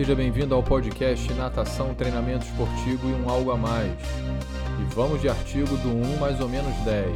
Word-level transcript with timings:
Seja 0.00 0.14
bem-vindo 0.14 0.54
ao 0.54 0.62
podcast 0.62 1.30
Natação, 1.34 1.92
Treinamento 1.94 2.46
Esportivo 2.46 3.10
e 3.10 3.12
um 3.12 3.28
Algo 3.28 3.50
a 3.50 3.56
Mais. 3.58 4.00
E 4.80 4.94
vamos 4.94 5.20
de 5.20 5.28
artigo 5.28 5.76
do 5.76 5.90
1 5.90 6.16
mais 6.18 6.40
ou 6.40 6.48
menos 6.48 6.74
10. 6.86 7.14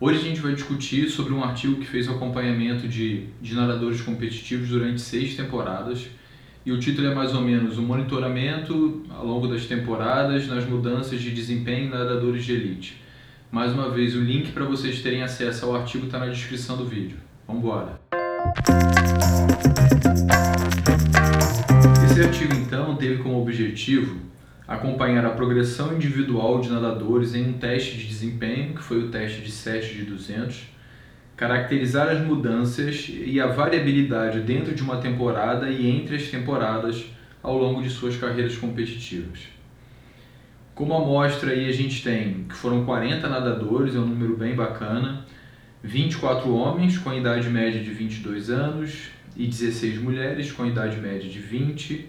Hoje 0.00 0.18
a 0.18 0.22
gente 0.22 0.40
vai 0.40 0.52
discutir 0.52 1.08
sobre 1.08 1.32
um 1.32 1.44
artigo 1.44 1.76
que 1.76 1.86
fez 1.86 2.08
o 2.08 2.10
acompanhamento 2.10 2.88
de, 2.88 3.28
de 3.40 3.54
nadadores 3.54 4.00
competitivos 4.00 4.68
durante 4.68 5.00
seis 5.00 5.36
temporadas. 5.36 6.08
E 6.64 6.72
o 6.72 6.80
título 6.80 7.06
é 7.06 7.14
mais 7.14 7.32
ou 7.32 7.40
menos 7.40 7.78
o 7.78 7.82
monitoramento 7.82 9.04
ao 9.10 9.24
longo 9.24 9.46
das 9.46 9.64
temporadas 9.66 10.48
nas 10.48 10.66
mudanças 10.68 11.22
de 11.22 11.30
desempenho 11.30 11.86
em 11.86 11.88
nadadores 11.88 12.44
de 12.44 12.52
elite. 12.52 13.05
Mais 13.56 13.72
uma 13.72 13.88
vez, 13.88 14.14
o 14.14 14.20
link 14.20 14.52
para 14.52 14.66
vocês 14.66 15.00
terem 15.00 15.22
acesso 15.22 15.64
ao 15.64 15.74
artigo 15.74 16.04
está 16.04 16.18
na 16.18 16.26
descrição 16.26 16.76
do 16.76 16.84
vídeo. 16.84 17.16
Vamos 17.46 17.62
embora! 17.62 17.98
Esse 22.04 22.20
artigo, 22.22 22.52
então, 22.52 22.96
teve 22.96 23.22
como 23.22 23.40
objetivo 23.40 24.20
acompanhar 24.68 25.24
a 25.24 25.30
progressão 25.30 25.94
individual 25.94 26.60
de 26.60 26.68
nadadores 26.68 27.34
em 27.34 27.48
um 27.48 27.54
teste 27.54 27.96
de 27.96 28.06
desempenho, 28.06 28.74
que 28.74 28.82
foi 28.82 28.98
o 28.98 29.08
teste 29.08 29.40
de 29.40 29.50
7 29.50 29.94
de 29.94 30.02
200, 30.02 30.66
caracterizar 31.34 32.10
as 32.10 32.20
mudanças 32.20 33.06
e 33.08 33.40
a 33.40 33.46
variabilidade 33.46 34.40
dentro 34.40 34.74
de 34.74 34.82
uma 34.82 34.98
temporada 34.98 35.70
e 35.70 35.88
entre 35.88 36.16
as 36.16 36.24
temporadas 36.24 37.06
ao 37.42 37.56
longo 37.56 37.82
de 37.82 37.88
suas 37.88 38.18
carreiras 38.18 38.58
competitivas. 38.58 39.55
Como 40.76 40.92
amostra 40.92 41.52
aí 41.52 41.70
a 41.70 41.72
gente 41.72 42.02
tem 42.02 42.44
que 42.46 42.54
foram 42.54 42.84
40 42.84 43.26
nadadores, 43.26 43.96
é 43.96 43.98
um 43.98 44.04
número 44.04 44.36
bem 44.36 44.54
bacana, 44.54 45.24
24 45.82 46.54
homens 46.54 46.98
com 46.98 47.14
idade 47.14 47.48
média 47.48 47.82
de 47.82 47.90
22 47.90 48.50
anos 48.50 49.08
e 49.34 49.46
16 49.46 49.96
mulheres 50.02 50.52
com 50.52 50.66
idade 50.66 50.98
média 50.98 51.30
de 51.30 51.38
20, 51.38 52.06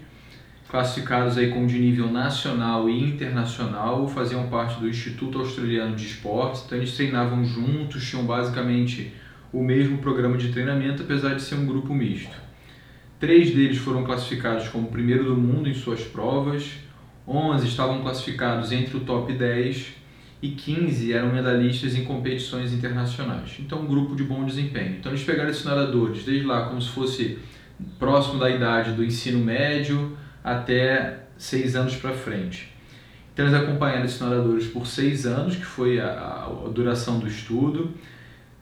classificados 0.68 1.38
aí 1.38 1.50
como 1.50 1.66
de 1.66 1.78
nível 1.78 2.12
nacional 2.12 2.90
e 2.90 3.02
internacional, 3.02 4.06
faziam 4.06 4.48
parte 4.48 4.78
do 4.78 4.86
Instituto 4.86 5.38
Australiano 5.38 5.96
de 5.96 6.04
Esportes, 6.04 6.64
então 6.66 6.76
eles 6.76 6.94
treinavam 6.94 7.42
juntos, 7.46 8.06
tinham 8.06 8.26
basicamente 8.26 9.14
o 9.50 9.64
mesmo 9.64 9.96
programa 9.96 10.36
de 10.36 10.52
treinamento, 10.52 11.04
apesar 11.04 11.34
de 11.34 11.40
ser 11.40 11.54
um 11.54 11.64
grupo 11.64 11.94
misto. 11.94 12.36
Três 13.18 13.50
deles 13.50 13.78
foram 13.78 14.04
classificados 14.04 14.68
como 14.68 14.88
primeiro 14.88 15.24
do 15.24 15.34
mundo 15.34 15.70
em 15.70 15.74
suas 15.74 16.02
provas, 16.02 16.86
11 17.28 17.66
estavam 17.66 18.00
classificados 18.00 18.72
entre 18.72 18.96
o 18.96 19.00
top 19.00 19.32
10 19.32 19.94
e 20.40 20.50
15 20.50 21.12
eram 21.12 21.32
medalhistas 21.32 21.94
em 21.94 22.04
competições 22.04 22.72
internacionais. 22.72 23.56
Então, 23.58 23.80
um 23.82 23.86
grupo 23.86 24.14
de 24.16 24.22
bom 24.22 24.44
desempenho. 24.44 24.96
Então, 24.98 25.12
eles 25.12 25.24
pegaram 25.24 25.50
esses 25.50 25.64
nadadores 25.64 26.24
desde 26.24 26.46
lá 26.46 26.66
como 26.66 26.80
se 26.80 26.88
fosse 26.88 27.38
próximo 27.98 28.38
da 28.38 28.48
idade 28.50 28.92
do 28.92 29.04
ensino 29.04 29.44
médio, 29.44 30.16
até 30.42 31.24
seis 31.36 31.76
anos 31.76 31.96
para 31.96 32.12
frente. 32.12 32.72
Então 33.32 33.46
eles 33.46 33.56
acompanharam 33.56 34.04
esses 34.04 34.20
nadadores 34.20 34.66
por 34.66 34.84
seis 34.86 35.24
anos, 35.24 35.54
que 35.54 35.64
foi 35.64 36.00
a, 36.00 36.10
a, 36.10 36.68
duração 36.74 37.20
do 37.20 37.28
estudo. 37.28 37.94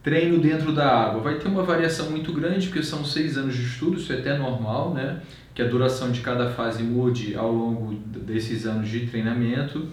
Treino 0.06 0.38
dentro 0.38 0.70
da 0.70 0.86
água 0.88 1.20
vai 1.20 1.34
ter 1.34 1.48
uma 1.48 1.64
variação 1.64 2.08
muito 2.08 2.32
grande, 2.32 2.68
porque 2.68 2.80
são 2.80 3.04
seis 3.04 3.36
anos 3.36 3.56
de 3.56 3.64
estudo, 3.64 3.96
isso 3.96 4.12
é 4.12 4.18
até 4.20 4.38
normal, 4.38 4.94
né? 4.94 5.20
Que 5.52 5.60
a 5.60 5.66
duração 5.66 6.12
de 6.12 6.20
cada 6.20 6.48
fase 6.48 6.80
mude 6.80 7.34
ao 7.34 7.52
longo 7.52 7.92
desses 7.92 8.66
anos 8.66 8.88
de 8.88 9.08
treinamento, 9.08 9.88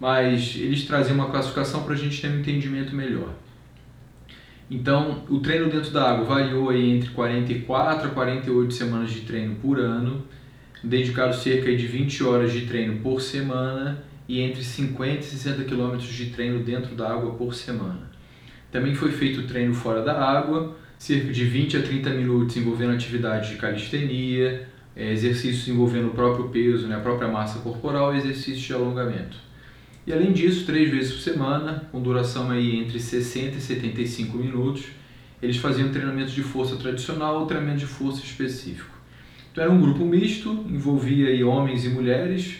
mas 0.00 0.56
eles 0.56 0.84
trazem 0.84 1.14
uma 1.14 1.30
classificação 1.30 1.84
para 1.84 1.94
a 1.94 1.96
gente 1.96 2.20
ter 2.20 2.26
um 2.26 2.40
entendimento 2.40 2.96
melhor. 2.96 3.32
Então, 4.68 5.22
o 5.30 5.38
treino 5.38 5.70
dentro 5.70 5.92
da 5.92 6.10
água 6.10 6.24
variou 6.24 6.70
aí 6.70 6.90
entre 6.90 7.10
44 7.10 8.08
a 8.08 8.10
48 8.10 8.74
semanas 8.74 9.12
de 9.12 9.20
treino 9.20 9.54
por 9.62 9.78
ano 9.78 10.24
dedicado 10.82 11.32
cerca 11.32 11.72
de 11.76 11.86
20 11.86 12.24
horas 12.24 12.52
de 12.52 12.62
treino 12.62 13.00
por 13.00 13.20
semana 13.20 14.02
e 14.28 14.40
entre 14.40 14.64
50 14.64 15.20
e 15.20 15.22
60 15.22 15.62
quilômetros 15.62 16.08
de 16.08 16.30
treino 16.30 16.64
dentro 16.64 16.96
da 16.96 17.08
água 17.08 17.34
por 17.34 17.54
semana. 17.54 18.13
Também 18.74 18.92
foi 18.92 19.12
feito 19.12 19.46
treino 19.46 19.72
fora 19.72 20.02
da 20.02 20.20
água, 20.20 20.76
cerca 20.98 21.32
de 21.32 21.44
20 21.44 21.76
a 21.76 21.82
30 21.82 22.10
minutos 22.10 22.56
envolvendo 22.56 22.92
atividades 22.92 23.50
de 23.50 23.54
calistenia, 23.54 24.68
eh, 24.96 25.12
exercícios 25.12 25.68
envolvendo 25.68 26.08
o 26.08 26.10
próprio 26.10 26.48
peso, 26.48 26.88
né, 26.88 26.96
a 26.96 26.98
própria 26.98 27.28
massa 27.28 27.60
corporal 27.60 28.12
e 28.12 28.18
exercícios 28.18 28.62
de 28.62 28.72
alongamento. 28.72 29.36
E 30.04 30.12
além 30.12 30.32
disso, 30.32 30.66
três 30.66 30.90
vezes 30.90 31.12
por 31.12 31.20
semana, 31.20 31.88
com 31.92 32.02
duração 32.02 32.50
aí 32.50 32.76
entre 32.80 32.98
60 32.98 33.58
e 33.58 33.60
75 33.60 34.36
minutos, 34.36 34.86
eles 35.40 35.58
faziam 35.58 35.92
treinamento 35.92 36.32
de 36.32 36.42
força 36.42 36.74
tradicional 36.74 37.38
ou 37.38 37.46
treinamento 37.46 37.78
de 37.78 37.86
força 37.86 38.24
específico. 38.24 38.90
Então 39.52 39.62
era 39.62 39.72
um 39.72 39.80
grupo 39.80 40.04
misto, 40.04 40.50
envolvia 40.68 41.28
aí 41.28 41.44
homens 41.44 41.84
e 41.84 41.90
mulheres, 41.90 42.56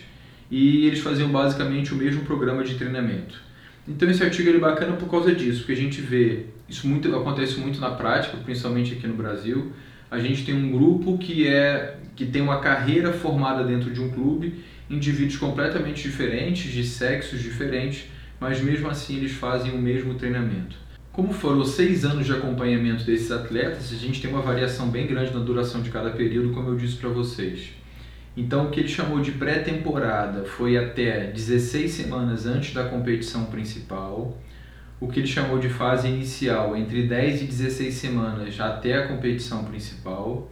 e 0.49 0.87
eles 0.87 0.99
faziam 0.99 1.27
basicamente 1.29 1.93
o 1.93 1.97
mesmo 1.97 2.21
programa 2.23 2.63
de 2.63 2.75
treinamento. 2.75 3.44
Então 3.87 4.09
esse 4.09 4.23
artigo 4.23 4.49
é 4.49 4.57
bacana 4.57 4.95
por 4.95 5.09
causa 5.09 5.33
disso, 5.33 5.59
porque 5.59 5.73
a 5.73 5.77
gente 5.77 6.01
vê, 6.01 6.45
isso 6.67 6.87
muito, 6.87 7.15
acontece 7.15 7.59
muito 7.59 7.79
na 7.79 7.91
prática, 7.91 8.37
principalmente 8.37 8.93
aqui 8.93 9.05
no 9.05 9.13
Brasil, 9.13 9.71
a 10.09 10.19
gente 10.19 10.43
tem 10.43 10.55
um 10.55 10.71
grupo 10.71 11.17
que 11.17 11.47
é 11.47 11.97
que 12.15 12.25
tem 12.25 12.41
uma 12.41 12.59
carreira 12.59 13.11
formada 13.11 13.63
dentro 13.63 13.91
de 13.91 13.99
um 13.99 14.09
clube, 14.09 14.63
indivíduos 14.89 15.37
completamente 15.37 16.01
diferentes, 16.03 16.71
de 16.71 16.83
sexos 16.83 17.41
diferentes, 17.41 18.05
mas 18.39 18.61
mesmo 18.61 18.87
assim 18.89 19.17
eles 19.17 19.33
fazem 19.33 19.73
o 19.73 19.77
mesmo 19.77 20.13
treinamento. 20.15 20.77
Como 21.11 21.33
foram 21.33 21.63
seis 21.65 22.05
anos 22.05 22.25
de 22.25 22.31
acompanhamento 22.31 23.05
desses 23.05 23.31
atletas, 23.31 23.91
a 23.91 23.95
gente 23.95 24.21
tem 24.21 24.29
uma 24.29 24.41
variação 24.41 24.89
bem 24.89 25.07
grande 25.07 25.33
na 25.33 25.39
duração 25.39 25.81
de 25.81 25.89
cada 25.89 26.09
período, 26.09 26.53
como 26.53 26.69
eu 26.69 26.75
disse 26.75 26.95
para 26.95 27.09
vocês. 27.09 27.69
Então, 28.37 28.65
o 28.65 28.69
que 28.69 28.81
ele 28.81 28.89
chamou 28.89 29.21
de 29.21 29.31
pré-temporada 29.31 30.43
foi 30.43 30.77
até 30.77 31.27
16 31.27 31.89
semanas 31.89 32.45
antes 32.45 32.73
da 32.73 32.83
competição 32.83 33.45
principal. 33.45 34.37
O 34.99 35.07
que 35.07 35.19
ele 35.19 35.27
chamou 35.27 35.57
de 35.57 35.69
fase 35.69 36.07
inicial, 36.07 36.75
entre 36.75 37.07
10 37.07 37.43
e 37.43 37.45
16 37.45 37.93
semanas 37.93 38.59
até 38.59 38.95
a 38.95 39.07
competição 39.07 39.63
principal. 39.63 40.51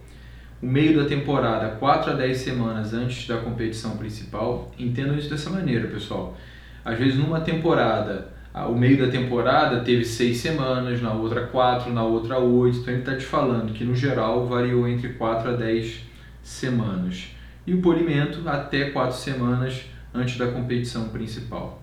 O 0.62 0.66
meio 0.66 1.02
da 1.02 1.06
temporada, 1.06 1.76
4 1.76 2.12
a 2.12 2.14
10 2.14 2.36
semanas 2.38 2.94
antes 2.94 3.26
da 3.26 3.36
competição 3.38 3.98
principal. 3.98 4.72
Entendam 4.78 5.16
isso 5.16 5.28
dessa 5.28 5.50
maneira, 5.50 5.88
pessoal. 5.88 6.36
Às 6.82 6.98
vezes, 6.98 7.18
numa 7.18 7.40
temporada, 7.40 8.32
o 8.68 8.74
meio 8.74 9.04
da 9.04 9.10
temporada 9.10 9.80
teve 9.80 10.04
seis 10.04 10.36
semanas, 10.36 11.02
na 11.02 11.12
outra 11.12 11.46
quatro, 11.48 11.92
na 11.92 12.04
outra 12.04 12.38
oito. 12.38 12.78
Então 12.78 12.94
ele 12.94 13.02
está 13.02 13.16
te 13.16 13.24
falando 13.24 13.72
que 13.72 13.82
no 13.82 13.96
geral 13.96 14.46
variou 14.46 14.86
entre 14.86 15.08
4 15.14 15.50
a 15.50 15.52
10 15.54 16.00
semanas. 16.40 17.34
E 17.66 17.74
o 17.74 17.80
polimento 17.80 18.48
até 18.48 18.90
quatro 18.90 19.16
semanas 19.16 19.82
antes 20.12 20.36
da 20.36 20.48
competição 20.48 21.08
principal. 21.08 21.82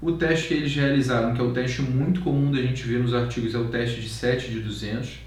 O 0.00 0.12
teste 0.12 0.48
que 0.48 0.54
eles 0.54 0.74
realizaram, 0.74 1.34
que 1.34 1.40
é 1.40 1.44
o 1.44 1.52
teste 1.52 1.80
muito 1.82 2.20
comum 2.20 2.50
da 2.50 2.60
gente 2.60 2.82
ver 2.82 2.98
nos 2.98 3.14
artigos, 3.14 3.54
é 3.54 3.58
o 3.58 3.68
teste 3.68 4.00
de 4.00 4.08
7 4.08 4.50
de 4.50 4.60
200. 4.60 5.20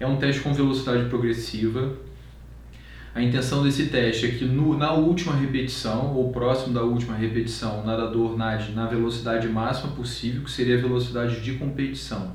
É 0.00 0.06
um 0.06 0.16
teste 0.16 0.40
com 0.40 0.52
velocidade 0.52 1.08
progressiva, 1.08 1.94
a 3.14 3.22
intenção 3.22 3.62
desse 3.62 3.86
teste 3.86 4.26
é 4.26 4.30
que 4.30 4.44
no, 4.44 4.76
na 4.76 4.92
última 4.92 5.36
repetição, 5.36 6.12
ou 6.16 6.32
próximo 6.32 6.74
da 6.74 6.82
última 6.82 7.14
repetição, 7.14 7.80
o 7.80 7.86
nadador 7.86 8.36
nade 8.36 8.72
na 8.72 8.86
velocidade 8.86 9.46
máxima 9.46 9.92
possível, 9.92 10.42
que 10.42 10.50
seria 10.50 10.76
a 10.76 10.80
velocidade 10.80 11.40
de 11.40 11.52
competição. 11.52 12.34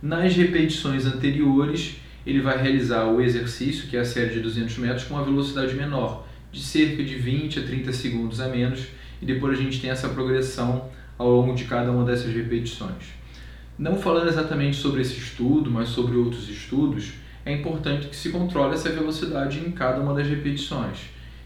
Nas 0.00 0.34
repetições 0.34 1.04
anteriores, 1.04 2.00
ele 2.26 2.40
vai 2.40 2.56
realizar 2.62 3.04
o 3.08 3.20
exercício, 3.20 3.88
que 3.88 3.96
é 3.96 4.00
a 4.00 4.04
série 4.04 4.30
de 4.30 4.40
200 4.40 4.78
metros, 4.78 5.04
com 5.04 5.12
uma 5.12 5.22
velocidade 5.22 5.74
menor, 5.74 6.26
de 6.52 6.60
cerca 6.60 7.02
de 7.02 7.14
20 7.16 7.60
a 7.60 7.62
30 7.62 7.92
segundos 7.92 8.40
a 8.40 8.48
menos, 8.48 8.86
e 9.20 9.26
depois 9.26 9.58
a 9.58 9.62
gente 9.62 9.80
tem 9.80 9.90
essa 9.90 10.08
progressão 10.08 10.88
ao 11.18 11.30
longo 11.30 11.54
de 11.54 11.64
cada 11.64 11.90
uma 11.90 12.04
dessas 12.04 12.34
repetições. 12.34 13.20
Não 13.78 13.96
falando 13.96 14.28
exatamente 14.28 14.76
sobre 14.76 15.00
esse 15.02 15.18
estudo, 15.18 15.70
mas 15.70 15.88
sobre 15.88 16.16
outros 16.16 16.48
estudos, 16.48 17.12
é 17.44 17.52
importante 17.52 18.08
que 18.08 18.16
se 18.16 18.30
controle 18.30 18.74
essa 18.74 18.90
velocidade 18.90 19.58
em 19.58 19.70
cada 19.70 20.00
uma 20.00 20.14
das 20.14 20.26
repetições. 20.26 20.98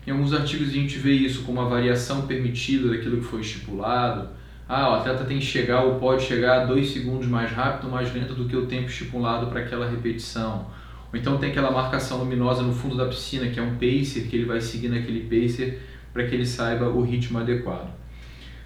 Em 0.06 0.10
alguns 0.10 0.32
artigos 0.32 0.68
a 0.68 0.72
gente 0.72 0.98
vê 0.98 1.12
isso 1.12 1.42
como 1.44 1.60
uma 1.60 1.68
variação 1.68 2.26
permitida 2.26 2.88
daquilo 2.88 3.18
que 3.18 3.24
foi 3.24 3.40
estipulado. 3.40 4.28
Ah, 4.68 4.90
o 4.90 4.94
atleta 4.94 5.24
tem 5.24 5.38
que 5.38 5.44
chegar 5.44 5.82
ou 5.82 5.98
pode 5.98 6.22
chegar 6.22 6.66
dois 6.66 6.90
segundos 6.90 7.26
mais 7.26 7.50
rápido 7.50 7.86
ou 7.86 7.90
mais 7.90 8.12
lento 8.12 8.34
do 8.34 8.46
que 8.46 8.56
o 8.56 8.66
tempo 8.66 8.88
estipulado 8.88 9.46
para 9.46 9.60
aquela 9.60 9.88
repetição. 9.88 10.66
Ou 11.14 11.20
então 11.20 11.38
tem 11.38 11.52
aquela 11.52 11.70
marcação 11.70 12.18
luminosa 12.18 12.64
no 12.64 12.72
fundo 12.72 12.96
da 12.96 13.06
piscina, 13.06 13.48
que 13.48 13.60
é 13.60 13.62
um 13.62 13.74
pacer, 13.76 14.26
que 14.28 14.34
ele 14.34 14.46
vai 14.46 14.60
seguir 14.60 14.88
naquele 14.88 15.20
pacer 15.20 15.80
para 16.12 16.26
que 16.26 16.34
ele 16.34 16.44
saiba 16.44 16.88
o 16.88 17.02
ritmo 17.02 17.38
adequado. 17.38 17.88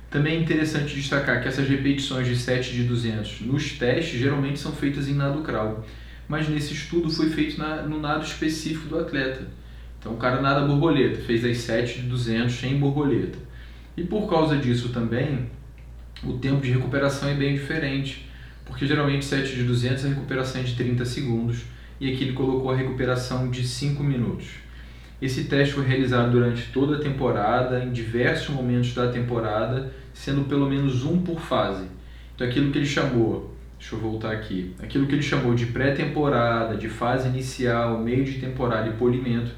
Também 0.08 0.38
é 0.38 0.40
interessante 0.40 0.94
destacar 0.94 1.42
que 1.42 1.48
essas 1.48 1.68
repetições 1.68 2.26
de 2.26 2.34
7 2.34 2.72
de 2.72 2.84
200 2.84 3.42
nos 3.42 3.72
testes 3.72 4.18
geralmente 4.18 4.58
são 4.58 4.72
feitas 4.72 5.08
em 5.08 5.12
nado 5.12 5.42
crawl 5.42 5.84
mas 6.26 6.48
nesse 6.48 6.72
estudo 6.72 7.10
foi 7.10 7.28
feito 7.28 7.58
na, 7.58 7.82
no 7.82 8.00
nado 8.00 8.24
específico 8.24 8.88
do 8.88 8.98
atleta. 8.98 9.46
Então 9.98 10.12
o 10.12 10.16
cara 10.16 10.40
nada 10.40 10.66
borboleta, 10.66 11.20
fez 11.20 11.44
as 11.44 11.58
7 11.58 12.02
de 12.02 12.06
200 12.08 12.54
sem 12.54 12.78
borboleta. 12.78 13.38
E 13.94 14.04
por 14.04 14.28
causa 14.28 14.56
disso 14.56 14.90
também, 14.90 15.50
o 16.22 16.34
tempo 16.34 16.62
de 16.62 16.70
recuperação 16.70 17.28
é 17.28 17.34
bem 17.34 17.54
diferente, 17.54 18.26
porque 18.64 18.86
geralmente 18.86 19.24
7 19.24 19.54
de 19.54 19.64
200 19.64 20.04
a 20.04 20.08
recuperação 20.08 20.60
é 20.60 20.64
de 20.64 20.74
30 20.76 21.04
segundos 21.04 21.64
e 22.00 22.12
aqui 22.12 22.24
ele 22.24 22.32
colocou 22.32 22.70
a 22.70 22.76
recuperação 22.76 23.50
de 23.50 23.66
5 23.66 24.02
minutos. 24.02 24.46
Esse 25.20 25.44
teste 25.44 25.74
foi 25.74 25.84
realizado 25.84 26.30
durante 26.30 26.70
toda 26.72 26.96
a 26.96 27.00
temporada, 27.00 27.82
em 27.82 27.90
diversos 27.90 28.54
momentos 28.54 28.94
da 28.94 29.08
temporada, 29.08 29.92
sendo 30.14 30.44
pelo 30.44 30.68
menos 30.68 31.04
um 31.04 31.20
por 31.20 31.40
fase. 31.40 31.86
Então 32.34 32.46
aquilo 32.46 32.70
que 32.70 32.78
ele 32.78 32.86
chamou, 32.86 33.52
deixa 33.76 33.96
eu 33.96 33.98
voltar 33.98 34.30
aqui, 34.30 34.74
aquilo 34.80 35.06
que 35.06 35.14
ele 35.14 35.22
chamou 35.22 35.54
de 35.54 35.66
pré-temporada, 35.66 36.76
de 36.76 36.88
fase 36.88 37.28
inicial, 37.28 37.98
meio 37.98 38.24
de 38.24 38.34
temporada 38.34 38.88
e 38.88 38.92
polimento, 38.92 39.50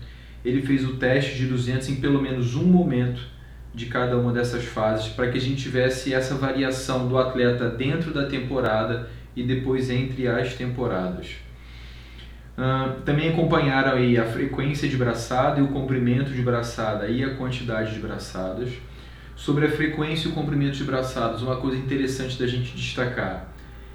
ele 0.42 0.62
fez 0.62 0.82
o 0.88 0.94
teste 0.94 1.36
de 1.36 1.46
200 1.46 1.90
em 1.90 1.96
pelo 1.96 2.22
menos 2.22 2.54
um 2.54 2.64
momento 2.64 3.20
de 3.74 3.86
cada 3.86 4.16
uma 4.16 4.32
dessas 4.32 4.64
fases, 4.64 5.08
para 5.08 5.30
que 5.30 5.36
a 5.36 5.40
gente 5.40 5.62
tivesse 5.62 6.14
essa 6.14 6.34
variação 6.34 7.06
do 7.06 7.18
atleta 7.18 7.68
dentro 7.68 8.12
da 8.14 8.26
temporada 8.26 9.10
e 9.36 9.42
depois 9.42 9.90
entre 9.90 10.26
as 10.26 10.54
temporadas. 10.54 11.49
Também 13.04 13.30
acompanharam 13.30 13.92
aí 13.92 14.18
a 14.18 14.24
frequência 14.24 14.88
de 14.88 14.96
braçada 14.96 15.60
e 15.60 15.62
o 15.62 15.68
comprimento 15.68 16.30
de 16.30 16.42
braçada 16.42 17.08
e 17.08 17.24
a 17.24 17.34
quantidade 17.34 17.94
de 17.94 18.00
braçadas. 18.00 18.70
Sobre 19.36 19.66
a 19.66 19.70
frequência 19.70 20.28
e 20.28 20.30
o 20.32 20.34
comprimento 20.34 20.76
de 20.76 20.84
braçadas, 20.84 21.40
uma 21.42 21.56
coisa 21.56 21.78
interessante 21.78 22.38
da 22.38 22.46
gente 22.46 22.76
destacar 22.76 23.48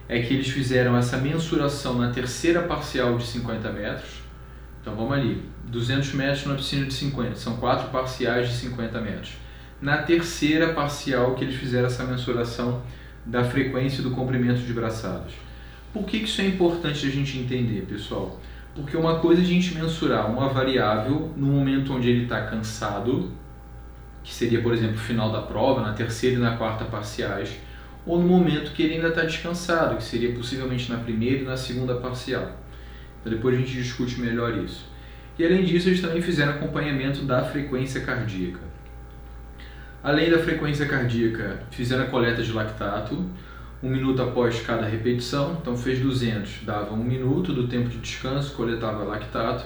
é 0.09 0.19
que 0.21 0.33
eles 0.33 0.49
fizeram 0.49 0.97
essa 0.97 1.17
mensuração 1.17 1.97
na 1.97 2.11
terceira 2.11 2.63
parcial 2.63 3.17
de 3.17 3.25
50 3.25 3.71
metros. 3.71 4.21
Então 4.81 4.95
vamos 4.95 5.13
ali, 5.13 5.43
200 5.65 6.13
metros 6.13 6.45
na 6.45 6.55
piscina 6.55 6.85
de 6.85 6.93
50, 6.93 7.35
são 7.35 7.57
quatro 7.57 7.89
parciais 7.89 8.49
de 8.49 8.55
50 8.55 9.01
metros 9.01 9.33
na 9.81 9.97
terceira 9.97 10.73
parcial 10.73 11.35
que 11.35 11.43
eles 11.43 11.55
fizeram 11.55 11.87
essa 11.87 12.03
mensuração 12.03 12.81
da 13.25 13.43
frequência 13.43 14.01
do 14.01 14.11
comprimento 14.11 14.61
de 14.61 14.73
braçadas. 14.73 15.33
Por 15.93 16.05
que 16.05 16.17
isso 16.17 16.41
é 16.41 16.47
importante 16.47 17.05
a 17.05 17.09
gente 17.09 17.37
entender, 17.37 17.85
pessoal? 17.87 18.39
Porque 18.75 18.97
uma 18.97 19.19
coisa 19.19 19.41
é 19.41 19.45
a 19.45 19.47
gente 19.47 19.73
mensurar 19.73 20.29
uma 20.29 20.49
variável 20.49 21.31
no 21.37 21.47
momento 21.47 21.93
onde 21.93 22.09
ele 22.09 22.23
está 22.23 22.41
cansado, 22.41 23.31
que 24.21 24.33
seria, 24.33 24.61
por 24.61 24.73
exemplo, 24.73 24.95
o 24.95 24.99
final 24.99 25.31
da 25.31 25.41
prova, 25.41 25.81
na 25.81 25.93
terceira 25.93 26.35
e 26.35 26.39
na 26.39 26.57
quarta 26.57 26.83
parciais, 26.83 27.57
ou 28.05 28.19
no 28.19 28.27
momento 28.27 28.73
que 28.73 28.83
ele 28.83 28.95
ainda 28.95 29.07
está 29.07 29.23
descansado, 29.23 29.95
que 29.95 30.03
seria 30.03 30.35
possivelmente 30.35 30.91
na 30.91 30.97
primeira 30.97 31.41
e 31.41 31.45
na 31.45 31.55
segunda 31.55 31.95
parcial. 31.95 32.51
Então 33.21 33.31
depois 33.31 33.55
a 33.55 33.59
gente 33.59 33.71
discute 33.71 34.19
melhor 34.19 34.57
isso. 34.57 34.85
E 35.39 35.45
além 35.45 35.63
disso, 35.63 35.89
eles 35.89 36.01
também 36.01 36.21
fizeram 36.21 36.53
acompanhamento 36.53 37.23
da 37.23 37.43
frequência 37.43 38.01
cardíaca. 38.01 38.59
Além 40.03 40.29
da 40.29 40.37
frequência 40.39 40.85
cardíaca, 40.85 41.63
fizeram 41.71 42.03
a 42.03 42.07
coleta 42.07 42.43
de 42.43 42.51
lactato, 42.51 43.25
um 43.83 43.89
minuto 43.89 44.21
após 44.21 44.61
cada 44.61 44.85
repetição, 44.85 45.57
então 45.61 45.75
fez 45.75 45.99
200, 45.99 46.63
dava 46.63 46.93
um 46.93 47.03
minuto 47.03 47.53
do 47.53 47.67
tempo 47.67 47.89
de 47.89 47.97
descanso, 47.97 48.53
coletava 48.53 49.03
lactato, 49.03 49.65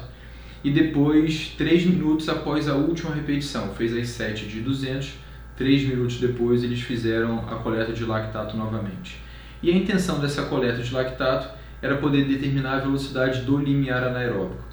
e 0.64 0.72
depois 0.72 1.54
3 1.58 1.86
minutos 1.86 2.28
após 2.28 2.68
a 2.68 2.76
última 2.76 3.14
repetição, 3.14 3.74
fez 3.74 3.96
as 3.96 4.10
7 4.10 4.46
de 4.48 4.62
200, 4.62 5.14
3 5.56 5.84
minutos 5.84 6.20
depois 6.20 6.64
eles 6.64 6.82
fizeram 6.82 7.40
a 7.50 7.56
coleta 7.56 7.94
de 7.94 8.04
lactato 8.04 8.58
novamente. 8.58 9.22
E 9.62 9.72
a 9.72 9.76
intenção 9.76 10.20
dessa 10.20 10.44
coleta 10.44 10.82
de 10.82 10.94
lactato 10.94 11.50
era 11.82 11.98
poder 11.98 12.26
determinar 12.26 12.78
a 12.78 12.80
velocidade 12.80 13.42
do 13.42 13.58
limiar 13.58 14.04
anaeróbico 14.04 14.70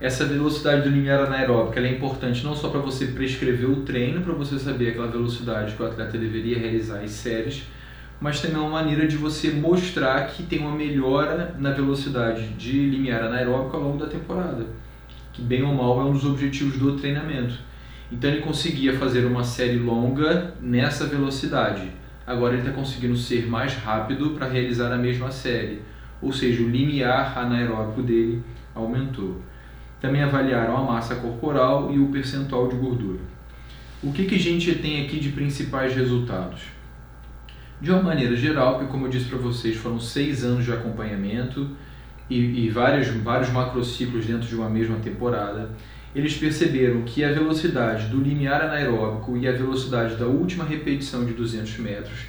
essa 0.00 0.24
velocidade 0.24 0.82
do 0.82 0.90
limiar 0.90 1.20
anaeróbico 1.20 1.78
é 1.78 1.88
importante 1.90 2.44
não 2.44 2.54
só 2.54 2.68
para 2.68 2.80
você 2.80 3.06
prescrever 3.06 3.70
o 3.70 3.82
treino, 3.82 4.20
para 4.20 4.32
você 4.32 4.58
saber 4.58 4.90
aquela 4.90 5.06
velocidade 5.06 5.74
que 5.74 5.82
o 5.82 5.86
atleta 5.86 6.18
deveria 6.18 6.58
realizar 6.58 7.00
as 7.00 7.10
séries, 7.12 7.64
mas 8.20 8.40
também 8.40 8.56
é 8.56 8.60
uma 8.60 8.70
maneira 8.70 9.06
de 9.06 9.16
você 9.16 9.50
mostrar 9.50 10.26
que 10.28 10.42
tem 10.42 10.60
uma 10.60 10.74
melhora 10.74 11.54
na 11.58 11.72
velocidade 11.72 12.48
de 12.50 12.90
limiar 12.90 13.22
anaeróbico 13.22 13.76
ao 13.76 13.82
longo 13.82 13.98
da 13.98 14.06
temporada, 14.06 14.66
que 15.32 15.42
bem 15.42 15.62
ou 15.62 15.74
mal 15.74 16.00
é 16.00 16.04
um 16.04 16.12
dos 16.12 16.24
objetivos 16.24 16.78
do 16.78 16.96
treinamento. 16.96 17.58
Então 18.10 18.30
ele 18.30 18.42
conseguia 18.42 18.96
fazer 18.96 19.24
uma 19.24 19.42
série 19.42 19.78
longa 19.78 20.54
nessa 20.60 21.06
velocidade. 21.06 21.90
Agora 22.26 22.54
ele 22.54 22.62
está 22.62 22.72
conseguindo 22.72 23.16
ser 23.16 23.46
mais 23.46 23.74
rápido 23.74 24.30
para 24.30 24.48
realizar 24.48 24.92
a 24.92 24.96
mesma 24.96 25.30
série, 25.30 25.82
ou 26.22 26.32
seja, 26.32 26.62
o 26.62 26.68
limiar 26.68 27.36
anaeróbico 27.36 28.02
dele 28.02 28.42
aumentou. 28.74 29.42
Também 30.00 30.22
avaliaram 30.22 30.76
a 30.76 30.82
massa 30.82 31.16
corporal 31.16 31.92
e 31.92 31.98
o 31.98 32.08
percentual 32.08 32.68
de 32.68 32.76
gordura. 32.76 33.20
O 34.02 34.12
que, 34.12 34.24
que 34.24 34.34
a 34.34 34.38
gente 34.38 34.74
tem 34.76 35.04
aqui 35.04 35.18
de 35.18 35.30
principais 35.30 35.94
resultados? 35.94 36.60
De 37.84 37.90
uma 37.90 38.02
maneira 38.02 38.34
geral, 38.34 38.78
porque 38.78 38.90
como 38.90 39.04
eu 39.04 39.10
disse 39.10 39.26
para 39.26 39.36
vocês, 39.36 39.76
foram 39.76 40.00
seis 40.00 40.42
anos 40.42 40.64
de 40.64 40.72
acompanhamento 40.72 41.68
e, 42.30 42.64
e 42.64 42.70
vários, 42.70 43.08
vários 43.08 43.50
macrociclos 43.50 44.24
dentro 44.24 44.48
de 44.48 44.54
uma 44.54 44.70
mesma 44.70 44.96
temporada, 45.00 45.68
eles 46.16 46.34
perceberam 46.34 47.02
que 47.02 47.22
a 47.22 47.30
velocidade 47.30 48.06
do 48.06 48.22
limiar 48.22 48.62
anaeróbico 48.62 49.36
e 49.36 49.46
a 49.46 49.52
velocidade 49.52 50.16
da 50.16 50.24
última 50.24 50.64
repetição 50.64 51.26
de 51.26 51.34
200 51.34 51.76
metros 51.76 52.20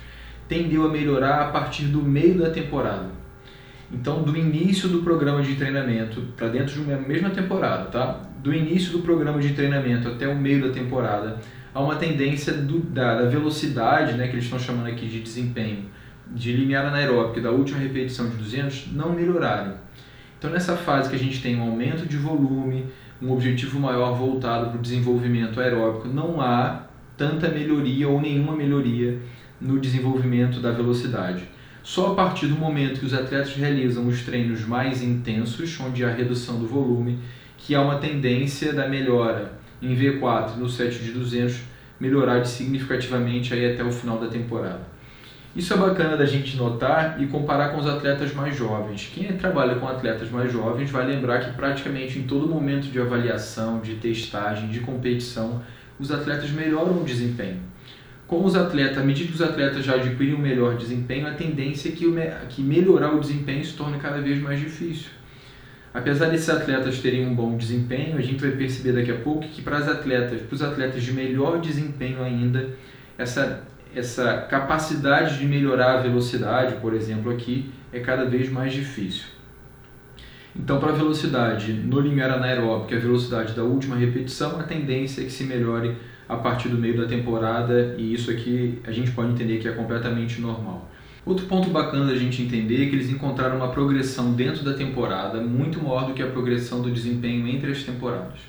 tendeu 0.50 0.86
a 0.86 0.90
melhorar 0.90 1.44
a 1.44 1.52
partir 1.52 1.86
do 1.86 2.04
meio 2.04 2.38
da 2.38 2.50
temporada. 2.50 3.08
Então, 3.90 4.24
do 4.24 4.36
início 4.36 4.90
do 4.90 5.04
programa 5.04 5.42
de 5.42 5.56
treinamento 5.56 6.20
para 6.36 6.50
dentro 6.50 6.74
de 6.74 6.82
uma 6.82 6.98
mesma 6.98 7.30
temporada, 7.30 7.86
tá? 7.86 8.20
Do 8.44 8.54
início 8.54 8.92
do 8.92 9.00
programa 9.00 9.40
de 9.40 9.54
treinamento 9.54 10.10
até 10.10 10.28
o 10.28 10.36
meio 10.36 10.68
da 10.68 10.74
temporada, 10.74 11.40
há 11.76 11.82
uma 11.82 11.98
tendência 11.98 12.54
do, 12.54 12.80
da, 12.80 13.22
da, 13.22 13.30
velocidade, 13.30 14.14
né, 14.14 14.28
que 14.28 14.34
eles 14.34 14.46
estão 14.46 14.58
chamando 14.58 14.88
aqui 14.88 15.08
de 15.08 15.20
desempenho, 15.20 15.86
de 16.32 16.54
limiar 16.54 16.86
anaeróbico 16.86 17.42
da 17.42 17.52
última 17.52 17.80
repetição 17.80 18.30
de 18.30 18.38
200 18.38 18.94
não 18.94 19.12
melhorarem. 19.12 19.74
Então, 20.40 20.50
nessa 20.50 20.78
fase 20.78 21.10
que 21.10 21.16
a 21.16 21.20
gente 21.20 21.42
tem 21.42 21.60
um 21.60 21.64
aumento 21.64 22.08
de 22.08 22.16
volume, 22.16 22.86
um 23.22 23.32
objetivo 23.32 23.78
maior 23.78 24.14
voltado 24.14 24.70
para 24.70 24.80
o 24.80 24.82
desenvolvimento 24.82 25.60
aeróbico, 25.60 26.08
não 26.08 26.40
há 26.40 26.84
tanta 27.18 27.50
melhoria 27.50 28.08
ou 28.08 28.22
nenhuma 28.22 28.56
melhoria 28.56 29.20
no 29.60 29.78
desenvolvimento 29.78 30.62
da 30.62 30.72
velocidade. 30.72 31.44
Só 31.84 32.14
a 32.14 32.16
partir 32.16 32.48
do 32.48 32.56
momento 32.56 33.02
que 33.02 33.06
os 33.06 33.14
atletas 33.14 33.54
realizam 33.54 34.08
os 34.08 34.24
treinos 34.24 34.66
mais 34.66 35.04
intensos, 35.04 35.78
onde 35.80 36.06
há 36.06 36.10
redução 36.10 36.58
do 36.58 36.68
volume, 36.68 37.20
que 37.58 37.76
há 37.76 37.82
uma 37.82 37.98
tendência 37.98 38.74
da 38.74 38.88
melhora 38.88 39.65
em 39.86 39.96
V4 39.96 40.56
no 40.58 40.68
set 40.68 41.00
de 41.00 41.12
200 41.12 41.60
melhorar 42.00 42.44
significativamente 42.46 43.54
aí 43.54 43.74
até 43.74 43.84
o 43.84 43.92
final 43.92 44.20
da 44.20 44.28
temporada. 44.28 44.82
Isso 45.56 45.74
é 45.74 45.78
bacana 45.78 46.18
da 46.18 46.26
gente 46.26 46.58
notar 46.58 47.22
e 47.22 47.28
comparar 47.28 47.70
com 47.70 47.80
os 47.80 47.88
atletas 47.88 48.34
mais 48.34 48.58
jovens. 48.58 49.10
Quem 49.14 49.26
trabalha 49.38 49.76
com 49.76 49.88
atletas 49.88 50.30
mais 50.30 50.52
jovens 50.52 50.92
vai 50.92 51.06
lembrar 51.06 51.40
que 51.40 51.56
praticamente 51.56 52.20
em 52.20 52.24
todo 52.24 52.48
momento 52.48 52.88
de 52.92 53.00
avaliação, 53.00 53.80
de 53.80 53.96
testagem, 53.96 54.68
de 54.68 54.82
competição, 54.82 55.62
os 55.98 56.12
atletas 56.12 56.52
melhoram 56.52 57.02
o 57.02 57.06
desempenho 57.06 57.62
com 58.28 58.44
os 58.44 58.56
atletas, 58.56 58.98
à 58.98 59.04
medida 59.04 59.30
que 59.30 59.36
os 59.36 59.42
atletas 59.42 59.86
já 59.86 59.96
adquirem 59.96 60.34
um 60.34 60.40
melhor 60.40 60.76
desempenho, 60.76 61.28
a 61.28 61.32
tendência 61.32 61.90
é 61.90 61.92
que, 61.92 62.06
que 62.50 62.62
melhorar 62.62 63.14
o 63.14 63.20
desempenho 63.20 63.64
se 63.64 63.74
torne 63.74 64.00
cada 64.00 64.20
vez 64.20 64.42
mais 64.42 64.60
difícil. 64.60 65.10
Apesar 65.96 66.28
desses 66.28 66.50
atletas 66.50 67.00
terem 67.00 67.26
um 67.26 67.34
bom 67.34 67.56
desempenho, 67.56 68.18
a 68.18 68.22
gente 68.22 68.42
vai 68.42 68.52
perceber 68.52 68.92
daqui 68.92 69.12
a 69.12 69.16
pouco 69.16 69.48
que 69.48 69.62
para 69.62 69.80
os 69.80 69.88
atletas, 69.88 70.42
para 70.42 70.54
os 70.54 70.62
atletas 70.62 71.02
de 71.02 71.14
melhor 71.14 71.62
desempenho 71.62 72.22
ainda, 72.22 72.68
essa, 73.18 73.64
essa 73.96 74.42
capacidade 74.42 75.38
de 75.38 75.46
melhorar 75.46 76.00
a 76.00 76.02
velocidade, 76.02 76.76
por 76.82 76.94
exemplo, 76.94 77.32
aqui, 77.32 77.72
é 77.94 78.02
cada 78.02 78.26
vez 78.26 78.52
mais 78.52 78.74
difícil. 78.74 79.24
Então, 80.54 80.82
para 80.82 80.90
a 80.90 80.96
velocidade 80.96 81.72
no 81.72 82.02
limiar 82.02 82.30
anaeróbico, 82.30 82.94
é 82.94 82.98
a 82.98 83.00
velocidade 83.00 83.54
da 83.54 83.64
última 83.64 83.96
repetição, 83.96 84.60
a 84.60 84.64
tendência 84.64 85.22
é 85.22 85.24
que 85.24 85.32
se 85.32 85.46
melhore 85.46 85.96
a 86.28 86.36
partir 86.36 86.68
do 86.68 86.78
meio 86.78 86.98
da 86.98 87.08
temporada 87.08 87.96
e 87.98 88.14
isso 88.14 88.30
aqui 88.30 88.82
a 88.86 88.92
gente 88.92 89.12
pode 89.12 89.32
entender 89.32 89.60
que 89.60 89.68
é 89.70 89.72
completamente 89.72 90.42
normal. 90.42 90.92
Outro 91.26 91.48
ponto 91.48 91.72
bacana 91.72 92.06
da 92.06 92.16
gente 92.16 92.44
entender 92.44 92.86
é 92.86 92.90
que 92.90 92.96
eles 92.96 93.10
encontraram 93.10 93.58
uma 93.58 93.70
progressão 93.70 94.34
dentro 94.34 94.64
da 94.64 94.76
temporada 94.76 95.42
muito 95.42 95.82
maior 95.82 96.06
do 96.06 96.14
que 96.14 96.22
a 96.22 96.28
progressão 96.28 96.84
do 96.84 96.92
desempenho 96.92 97.48
entre 97.48 97.72
as 97.72 97.82
temporadas. 97.82 98.40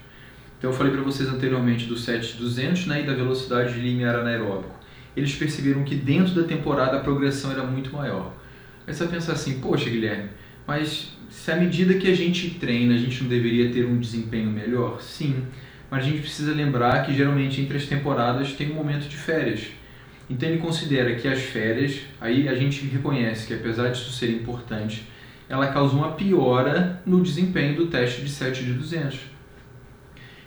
Então 0.59 0.71
eu 0.71 0.77
falei 0.77 0.93
para 0.93 1.03
vocês 1.03 1.27
anteriormente 1.27 1.87
do 1.87 1.97
7200 1.97 2.87
né, 2.87 3.03
e 3.03 3.07
da 3.07 3.15
velocidade 3.15 3.73
de 3.73 3.81
limiar 3.81 4.17
anaeróbico. 4.17 4.75
Eles 5.17 5.35
perceberam 5.35 5.85
que 5.85 5.95
dentro 5.95 6.35
da 6.35 6.45
temporada 6.47 6.99
a 6.99 7.01
progressão 7.01 7.51
era 7.51 7.63
muito 7.63 7.95
maior. 7.97 8.35
Aí 8.87 8.93
você 8.93 9.05
vai 9.05 9.15
pensar 9.15 9.33
assim, 9.33 9.59
poxa 9.59 9.89
Guilherme, 9.89 10.29
mas 10.67 11.17
se 11.31 11.51
à 11.51 11.57
medida 11.57 11.95
que 11.95 12.11
a 12.11 12.15
gente 12.15 12.51
treina 12.51 12.95
a 12.95 12.99
gente 12.99 13.23
não 13.23 13.31
deveria 13.31 13.73
ter 13.73 13.87
um 13.87 13.99
desempenho 13.99 14.51
melhor? 14.51 15.01
Sim, 15.01 15.45
mas 15.91 16.05
a 16.05 16.09
gente 16.09 16.21
precisa 16.21 16.53
lembrar 16.53 17.07
que 17.07 17.15
geralmente 17.15 17.59
entre 17.59 17.79
as 17.79 17.87
temporadas 17.87 18.53
tem 18.53 18.71
um 18.71 18.75
momento 18.75 19.09
de 19.09 19.17
férias. 19.17 19.69
Então 20.29 20.49
ele 20.49 20.59
considera 20.59 21.15
que 21.15 21.29
as 21.29 21.41
férias, 21.41 22.01
aí 22.21 22.49
a 22.49 22.55
gente 22.55 22.85
reconhece 22.87 23.47
que 23.47 23.55
apesar 23.55 23.91
disso 23.91 24.13
ser 24.13 24.31
importante, 24.31 25.07
ela 25.49 25.69
causa 25.69 25.95
uma 25.95 26.13
piora 26.13 27.01
no 27.07 27.23
desempenho 27.23 27.77
do 27.77 27.87
teste 27.87 28.23
de 28.23 28.29
7 28.29 28.65
de 28.65 28.73
200. 28.73 29.21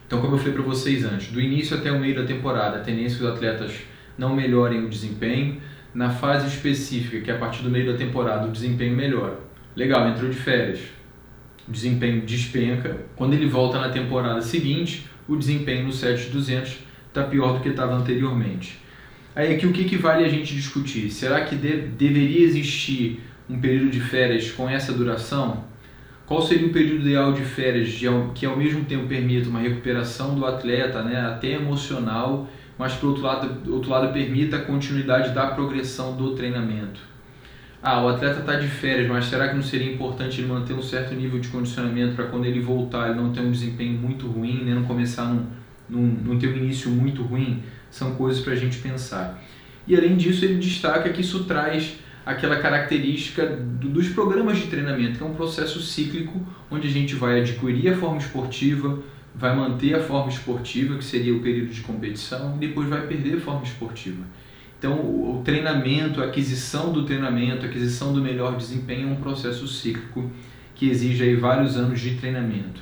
Então, 0.05 0.19
como 0.21 0.33
eu 0.33 0.37
falei 0.39 0.53
para 0.53 0.63
vocês 0.63 1.05
antes, 1.05 1.31
do 1.31 1.39
início 1.39 1.77
até 1.77 1.91
o 1.91 1.99
meio 1.99 2.15
da 2.15 2.25
temporada, 2.25 2.77
a 2.77 2.81
tendência 2.81 3.15
é 3.15 3.19
que 3.19 3.23
os 3.25 3.29
atletas 3.29 3.73
não 4.17 4.35
melhorem 4.35 4.83
o 4.83 4.89
desempenho. 4.89 5.61
na 5.91 6.11
fase 6.11 6.47
específica, 6.47 7.19
que 7.19 7.31
é 7.31 7.33
a 7.33 7.37
partir 7.37 7.63
do 7.63 7.69
meio 7.69 7.91
da 7.91 7.97
temporada 7.97 8.47
o 8.47 8.51
desempenho 8.51 8.95
melhora. 8.95 9.39
Legal, 9.75 10.07
entrou 10.07 10.29
de 10.29 10.37
férias, 10.37 10.79
o 11.67 11.71
desempenho 11.71 12.21
despenca. 12.21 12.95
Quando 13.15 13.33
ele 13.33 13.47
volta 13.47 13.79
na 13.79 13.89
temporada 13.89 14.39
seguinte, 14.39 15.07
o 15.27 15.35
desempenho 15.35 15.85
no 15.85 15.91
7200 15.91 16.77
está 17.07 17.23
pior 17.23 17.53
do 17.53 17.59
que 17.61 17.69
estava 17.69 17.95
anteriormente. 17.95 18.79
Aí 19.35 19.53
aqui 19.53 19.65
o 19.65 19.71
que, 19.71 19.83
que 19.85 19.97
vale 19.97 20.25
a 20.25 20.29
gente 20.29 20.55
discutir? 20.55 21.11
Será 21.11 21.45
que 21.45 21.55
de, 21.55 21.81
deveria 21.81 22.45
existir 22.45 23.21
um 23.49 23.59
período 23.59 23.91
de 23.91 23.99
férias 23.99 24.51
com 24.51 24.69
essa 24.69 24.91
duração? 24.91 25.63
Qual 26.25 26.41
seria 26.41 26.67
o 26.67 26.71
período 26.71 27.01
ideal 27.07 27.33
de 27.33 27.41
férias 27.41 27.89
de, 27.89 28.05
que 28.35 28.45
ao 28.45 28.55
mesmo 28.55 28.85
tempo 28.85 29.07
permita 29.07 29.49
uma 29.49 29.59
recuperação 29.59 30.35
do 30.35 30.45
atleta, 30.45 31.01
né, 31.01 31.19
até 31.21 31.53
emocional, 31.53 32.47
mas 32.77 32.93
por 32.93 33.07
outro 33.07 33.23
lado, 33.23 33.73
outro 33.73 33.89
lado 33.89 34.13
permita 34.13 34.57
a 34.57 34.61
continuidade 34.61 35.33
da 35.33 35.47
progressão 35.47 36.15
do 36.15 36.35
treinamento? 36.35 36.99
Ah, 37.81 38.03
o 38.03 38.09
atleta 38.09 38.41
está 38.41 38.55
de 38.55 38.67
férias, 38.67 39.07
mas 39.07 39.25
será 39.25 39.47
que 39.47 39.55
não 39.55 39.63
seria 39.63 39.91
importante 39.91 40.41
ele 40.41 40.49
manter 40.49 40.73
um 40.73 40.81
certo 40.81 41.15
nível 41.15 41.39
de 41.39 41.47
condicionamento 41.47 42.13
para 42.13 42.25
quando 42.25 42.45
ele 42.45 42.59
voltar 42.59 43.09
ele 43.09 43.19
não 43.19 43.31
ter 43.31 43.39
um 43.39 43.51
desempenho 43.51 43.93
muito 43.93 44.27
ruim, 44.27 44.63
né? 44.65 44.75
não 44.75 44.83
começar 44.83 45.25
num, 45.25 45.45
num, 45.89 46.01
num 46.01 46.37
ter 46.37 46.49
um 46.49 46.57
início 46.57 46.91
muito 46.91 47.23
ruim? 47.23 47.63
São 47.89 48.15
coisas 48.15 48.43
para 48.43 48.53
a 48.53 48.55
gente 48.55 48.77
pensar. 48.77 49.41
E 49.87 49.95
além 49.95 50.15
disso, 50.15 50.45
ele 50.45 50.55
destaca 50.55 51.09
que 51.09 51.21
isso 51.21 51.45
traz 51.45 51.97
aquela 52.25 52.57
característica 52.57 53.45
do, 53.45 53.89
dos 53.89 54.09
programas 54.09 54.57
de 54.57 54.67
treinamento, 54.67 55.17
que 55.17 55.23
é 55.23 55.25
um 55.25 55.33
processo 55.33 55.81
cíclico 55.81 56.39
onde 56.69 56.87
a 56.87 56.91
gente 56.91 57.15
vai 57.15 57.39
adquirir 57.41 57.93
a 57.93 57.97
forma 57.97 58.17
esportiva, 58.17 58.99
vai 59.33 59.55
manter 59.55 59.95
a 59.95 59.99
forma 59.99 60.29
esportiva, 60.29 60.97
que 60.97 61.03
seria 61.03 61.33
o 61.33 61.39
período 61.39 61.71
de 61.71 61.81
competição, 61.81 62.55
e 62.55 62.67
depois 62.67 62.87
vai 62.87 63.07
perder 63.07 63.37
a 63.37 63.41
forma 63.41 63.63
esportiva. 63.63 64.23
Então, 64.77 64.93
o 64.93 65.41
treinamento, 65.43 66.21
a 66.21 66.25
aquisição 66.25 66.93
do 66.93 67.03
treinamento, 67.03 67.65
a 67.65 67.69
aquisição 67.69 68.13
do 68.13 68.21
melhor 68.21 68.55
desempenho 68.55 69.09
é 69.09 69.11
um 69.11 69.15
processo 69.17 69.67
cíclico 69.67 70.31
que 70.73 70.89
exige 70.89 71.23
aí 71.23 71.35
vários 71.35 71.75
anos 71.75 71.99
de 71.99 72.15
treinamento. 72.15 72.79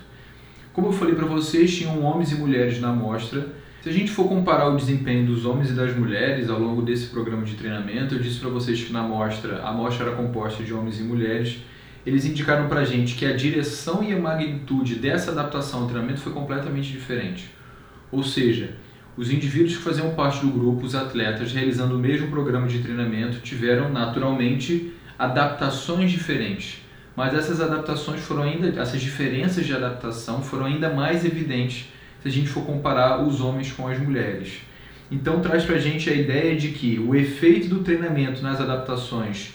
Como 0.73 0.89
eu 0.89 0.91
falei 0.91 1.15
para 1.15 1.25
vocês, 1.25 1.75
tinham 1.75 2.03
homens 2.03 2.31
e 2.31 2.35
mulheres 2.35 2.79
na 2.79 2.89
amostra. 2.89 3.47
Se 3.81 3.89
a 3.89 3.91
gente 3.91 4.09
for 4.09 4.27
comparar 4.27 4.69
o 4.69 4.75
desempenho 4.75 5.27
dos 5.27 5.45
homens 5.45 5.69
e 5.69 5.73
das 5.73 5.95
mulheres 5.95 6.49
ao 6.49 6.59
longo 6.59 6.81
desse 6.81 7.07
programa 7.07 7.43
de 7.43 7.53
treinamento, 7.53 8.15
eu 8.15 8.19
disse 8.19 8.39
para 8.39 8.49
vocês 8.49 8.83
que 8.83 8.91
na 8.91 9.01
amostra, 9.01 9.61
a 9.61 9.69
amostra 9.69 10.07
era 10.07 10.15
composta 10.15 10.63
de 10.63 10.73
homens 10.73 10.99
e 10.99 11.03
mulheres. 11.03 11.59
Eles 12.03 12.25
indicaram 12.25 12.67
para 12.67 12.81
a 12.81 12.85
gente 12.85 13.15
que 13.15 13.25
a 13.25 13.35
direção 13.35 14.03
e 14.03 14.11
a 14.11 14.19
magnitude 14.19 14.95
dessa 14.95 15.31
adaptação 15.31 15.81
ao 15.81 15.87
treinamento 15.87 16.21
foi 16.21 16.33
completamente 16.33 16.91
diferente. 16.91 17.51
Ou 18.11 18.23
seja, 18.23 18.75
os 19.15 19.31
indivíduos 19.31 19.77
que 19.77 19.83
faziam 19.83 20.15
parte 20.15 20.43
do 20.43 20.51
grupo, 20.51 20.83
os 20.83 20.95
atletas, 20.95 21.51
realizando 21.51 21.95
o 21.95 21.99
mesmo 21.99 22.29
programa 22.29 22.67
de 22.67 22.79
treinamento, 22.79 23.41
tiveram 23.41 23.89
naturalmente 23.89 24.91
adaptações 25.19 26.09
diferentes. 26.09 26.81
Mas 27.15 27.33
essas 27.33 27.61
adaptações 27.61 28.21
foram 28.21 28.41
ainda, 28.41 28.67
essas 28.81 29.01
diferenças 29.01 29.65
de 29.65 29.73
adaptação 29.73 30.41
foram 30.41 30.65
ainda 30.65 30.89
mais 30.89 31.23
evidentes 31.23 31.89
se 32.27 32.37
a 32.37 32.41
gente 32.41 32.49
for 32.49 32.65
comparar 32.65 33.23
os 33.23 33.39
homens 33.39 33.71
com 33.71 33.87
as 33.87 33.97
mulheres. 33.97 34.59
Então 35.09 35.39
traz 35.39 35.63
para 35.63 35.75
a 35.75 35.79
gente 35.79 36.09
a 36.09 36.13
ideia 36.13 36.55
de 36.57 36.69
que 36.69 36.99
o 36.99 37.15
efeito 37.15 37.69
do 37.69 37.79
treinamento 37.79 38.41
nas 38.41 38.59
adaptações 38.59 39.53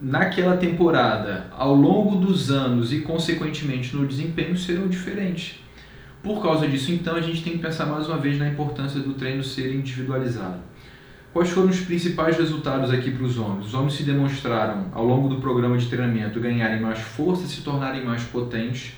naquela 0.00 0.56
temporada, 0.56 1.46
ao 1.52 1.74
longo 1.74 2.16
dos 2.16 2.50
anos 2.50 2.92
e 2.92 3.00
consequentemente 3.00 3.94
no 3.96 4.06
desempenho 4.06 4.56
serão 4.56 4.88
diferentes. 4.88 5.60
Por 6.22 6.42
causa 6.42 6.66
disso, 6.66 6.92
então, 6.92 7.16
a 7.16 7.20
gente 7.20 7.42
tem 7.42 7.54
que 7.54 7.58
pensar 7.60 7.86
mais 7.86 8.08
uma 8.08 8.18
vez 8.18 8.38
na 8.38 8.48
importância 8.48 9.00
do 9.00 9.14
treino 9.14 9.42
ser 9.42 9.72
individualizado. 9.74 10.58
Quais 11.32 11.50
foram 11.50 11.68
os 11.68 11.80
principais 11.80 12.36
resultados 12.36 12.90
aqui 12.90 13.10
para 13.10 13.24
os 13.24 13.38
homens? 13.38 13.66
Os 13.66 13.74
homens 13.74 13.94
se 13.94 14.02
demonstraram, 14.02 14.86
ao 14.92 15.04
longo 15.04 15.28
do 15.28 15.40
programa 15.40 15.76
de 15.76 15.86
treinamento, 15.86 16.40
ganharem 16.40 16.80
mais 16.80 16.98
força, 16.98 17.46
se 17.46 17.62
tornarem 17.62 18.04
mais 18.04 18.22
potentes. 18.24 18.94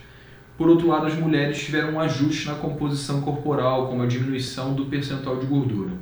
Por 0.61 0.69
outro 0.69 0.89
lado, 0.89 1.07
as 1.07 1.15
mulheres 1.15 1.59
tiveram 1.59 1.93
um 1.95 2.01
ajuste 2.01 2.47
na 2.47 2.55
composição 2.55 3.23
corporal, 3.23 3.89
como 3.89 4.03
a 4.03 4.07
diminuição 4.07 4.75
do 4.75 4.85
percentual 4.85 5.39
de 5.39 5.47
gordura. 5.47 5.93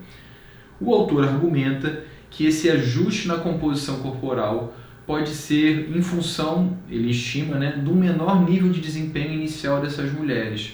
O 0.81 0.93
autor 0.93 1.23
argumenta 1.23 2.03
que 2.29 2.45
esse 2.45 2.69
ajuste 2.69 3.29
na 3.29 3.37
composição 3.37 4.00
corporal 4.00 4.75
pode 5.07 5.29
ser 5.29 5.97
em 5.97 6.03
função, 6.03 6.77
ele 6.91 7.09
estima, 7.11 7.57
né, 7.57 7.71
do 7.77 7.95
menor 7.95 8.50
nível 8.50 8.73
de 8.73 8.81
desempenho 8.81 9.33
inicial 9.33 9.81
dessas 9.81 10.12
mulheres. 10.12 10.73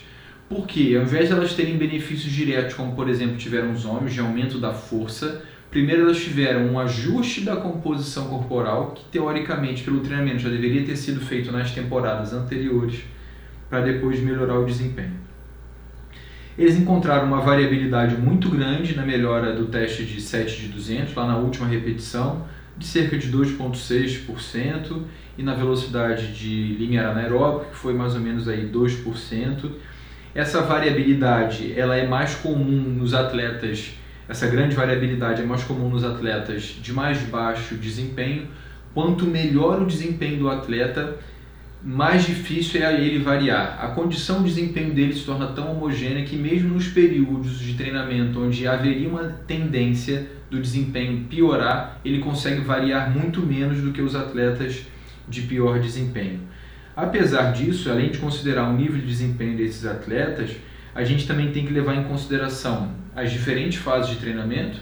Porque, 0.49 0.95
ao 0.97 1.03
invés 1.03 1.29
de 1.29 1.35
elas 1.35 1.53
terem 1.53 1.76
benefícios 1.76 2.33
diretos, 2.33 2.73
como 2.73 2.97
por 2.97 3.07
exemplo 3.07 3.37
tiveram 3.37 3.71
os 3.71 3.85
homens, 3.85 4.14
de 4.14 4.21
aumento 4.21 4.59
da 4.59 4.73
força, 4.73 5.43
primeiro 5.71 6.05
elas 6.05 6.23
tiveram 6.23 6.73
um 6.73 6.81
ajuste 6.81 7.43
da 7.43 7.57
composição 7.57 8.29
corporal, 8.29 8.93
que 8.93 9.05
teoricamente, 9.12 9.83
pelo 9.83 10.00
treinamento, 10.00 10.38
já 10.38 10.49
deveria 10.49 10.87
ter 10.87 10.97
sido 10.97 11.21
feito 11.21 11.53
nas 11.53 11.71
temporadas 11.73 12.33
anteriores, 12.33 13.12
para 13.68 13.80
depois 13.80 14.21
melhorar 14.21 14.59
o 14.59 14.64
desempenho. 14.64 15.25
Eles 16.56 16.76
encontraram 16.76 17.26
uma 17.26 17.40
variabilidade 17.40 18.16
muito 18.16 18.49
grande 18.49 18.94
na 18.94 19.04
melhora 19.04 19.52
do 19.52 19.66
teste 19.66 20.04
de 20.04 20.21
7 20.21 20.62
de 20.62 20.68
200, 20.68 21.14
lá 21.14 21.26
na 21.26 21.37
última 21.37 21.66
repetição, 21.66 22.47
de 22.76 22.87
cerca 22.87 23.18
de 23.18 23.30
2,6%, 23.30 25.02
e 25.37 25.42
na 25.42 25.54
velocidade 25.54 26.33
de 26.33 26.76
limiar 26.78 27.06
anaeróbico, 27.06 27.71
que 27.71 27.76
foi 27.76 27.92
mais 27.92 28.14
ou 28.14 28.21
menos 28.21 28.49
aí 28.49 28.68
2%, 28.68 29.71
essa 30.35 30.62
variabilidade 30.62 31.73
ela 31.76 31.97
é 31.97 32.06
mais 32.06 32.35
comum 32.35 32.80
nos 32.80 33.14
atletas, 33.14 33.94
essa 34.28 34.47
grande 34.47 34.75
variabilidade 34.75 35.42
é 35.42 35.44
mais 35.44 35.62
comum 35.64 35.88
nos 35.88 36.02
atletas 36.02 36.62
de 36.80 36.92
mais 36.92 37.21
baixo 37.23 37.75
desempenho. 37.75 38.49
Quanto 38.94 39.26
melhor 39.26 39.83
o 39.83 39.87
desempenho 39.87 40.38
do 40.38 40.49
atleta, 40.49 41.16
mais 41.85 42.25
difícil 42.25 42.83
é 42.83 42.99
ele 42.99 43.19
variar. 43.19 43.79
A 43.79 43.88
condição 43.88 44.43
de 44.43 44.49
desempenho 44.49 44.95
dele 44.95 45.12
se 45.12 45.25
torna 45.25 45.49
tão 45.49 45.71
homogênea 45.71 46.25
que 46.25 46.35
mesmo 46.35 46.73
nos 46.73 46.88
períodos 46.88 47.59
de 47.59 47.75
treinamento 47.75 48.43
onde 48.43 48.67
haveria 48.67 49.07
uma 49.07 49.25
tendência 49.47 50.26
do 50.50 50.59
desempenho 50.61 51.25
piorar, 51.25 52.00
ele 52.03 52.21
consegue 52.21 52.62
variar 52.62 53.11
muito 53.11 53.41
menos 53.43 53.83
do 53.83 53.93
que 53.93 54.00
os 54.00 54.14
atletas 54.14 54.87
de 55.29 55.43
pior 55.43 55.79
desempenho. 55.79 56.41
Apesar 56.97 57.53
disso, 57.53 57.91
além 57.91 58.11
de 58.11 58.19
considerar 58.19 58.71
o 58.71 58.73
nível 58.73 58.99
de 58.99 59.07
desempenho 59.07 59.57
desses 59.57 59.85
atletas, 59.85 60.53
a 60.95 61.05
gente 61.05 61.26
também 61.26 61.50
tem 61.50 61.67
que 61.67 61.73
levar 61.73 61.97
em 61.97 62.05
consideração 62.05 62.93
as 63.14 63.31
diferentes 63.31 63.79
fases 63.79 64.11
de 64.11 64.17
treinamento. 64.17 64.81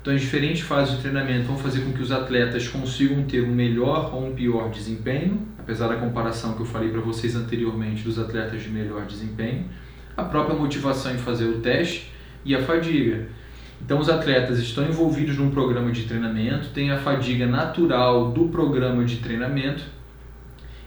Então, 0.00 0.14
as 0.14 0.20
diferentes 0.20 0.62
fases 0.62 0.96
de 0.96 1.02
treinamento 1.02 1.44
vão 1.44 1.58
fazer 1.58 1.82
com 1.82 1.92
que 1.92 2.02
os 2.02 2.10
atletas 2.10 2.66
consigam 2.66 3.22
ter 3.24 3.42
um 3.42 3.54
melhor 3.54 4.14
ou 4.14 4.26
um 4.26 4.34
pior 4.34 4.70
desempenho, 4.70 5.46
apesar 5.70 5.88
da 5.88 5.96
comparação 5.96 6.54
que 6.54 6.60
eu 6.60 6.66
falei 6.66 6.90
para 6.90 7.00
vocês 7.00 7.36
anteriormente 7.36 8.02
dos 8.02 8.18
atletas 8.18 8.62
de 8.62 8.68
melhor 8.68 9.06
desempenho, 9.06 9.66
a 10.16 10.24
própria 10.24 10.56
motivação 10.56 11.14
em 11.14 11.18
fazer 11.18 11.46
o 11.46 11.60
teste 11.60 12.12
e 12.44 12.54
a 12.54 12.62
fadiga. 12.62 13.28
Então, 13.80 13.98
os 14.00 14.08
atletas 14.08 14.58
estão 14.58 14.84
envolvidos 14.84 15.38
num 15.38 15.50
programa 15.50 15.92
de 15.92 16.02
treinamento, 16.04 16.70
tem 16.70 16.90
a 16.90 16.98
fadiga 16.98 17.46
natural 17.46 18.32
do 18.32 18.48
programa 18.48 19.04
de 19.04 19.18
treinamento 19.18 19.84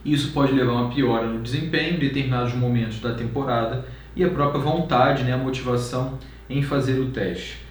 isso 0.04 0.32
pode 0.32 0.52
levar 0.52 0.72
a 0.72 0.82
uma 0.82 0.90
piora 0.90 1.26
no 1.26 1.40
desempenho 1.40 1.94
em 1.94 1.98
determinados 1.98 2.52
momentos 2.54 3.00
da 3.00 3.14
temporada 3.14 3.86
e 4.14 4.22
a 4.22 4.28
própria 4.28 4.60
vontade, 4.60 5.24
né, 5.24 5.32
a 5.32 5.38
motivação 5.38 6.18
em 6.48 6.62
fazer 6.62 7.00
o 7.00 7.06
teste. 7.06 7.64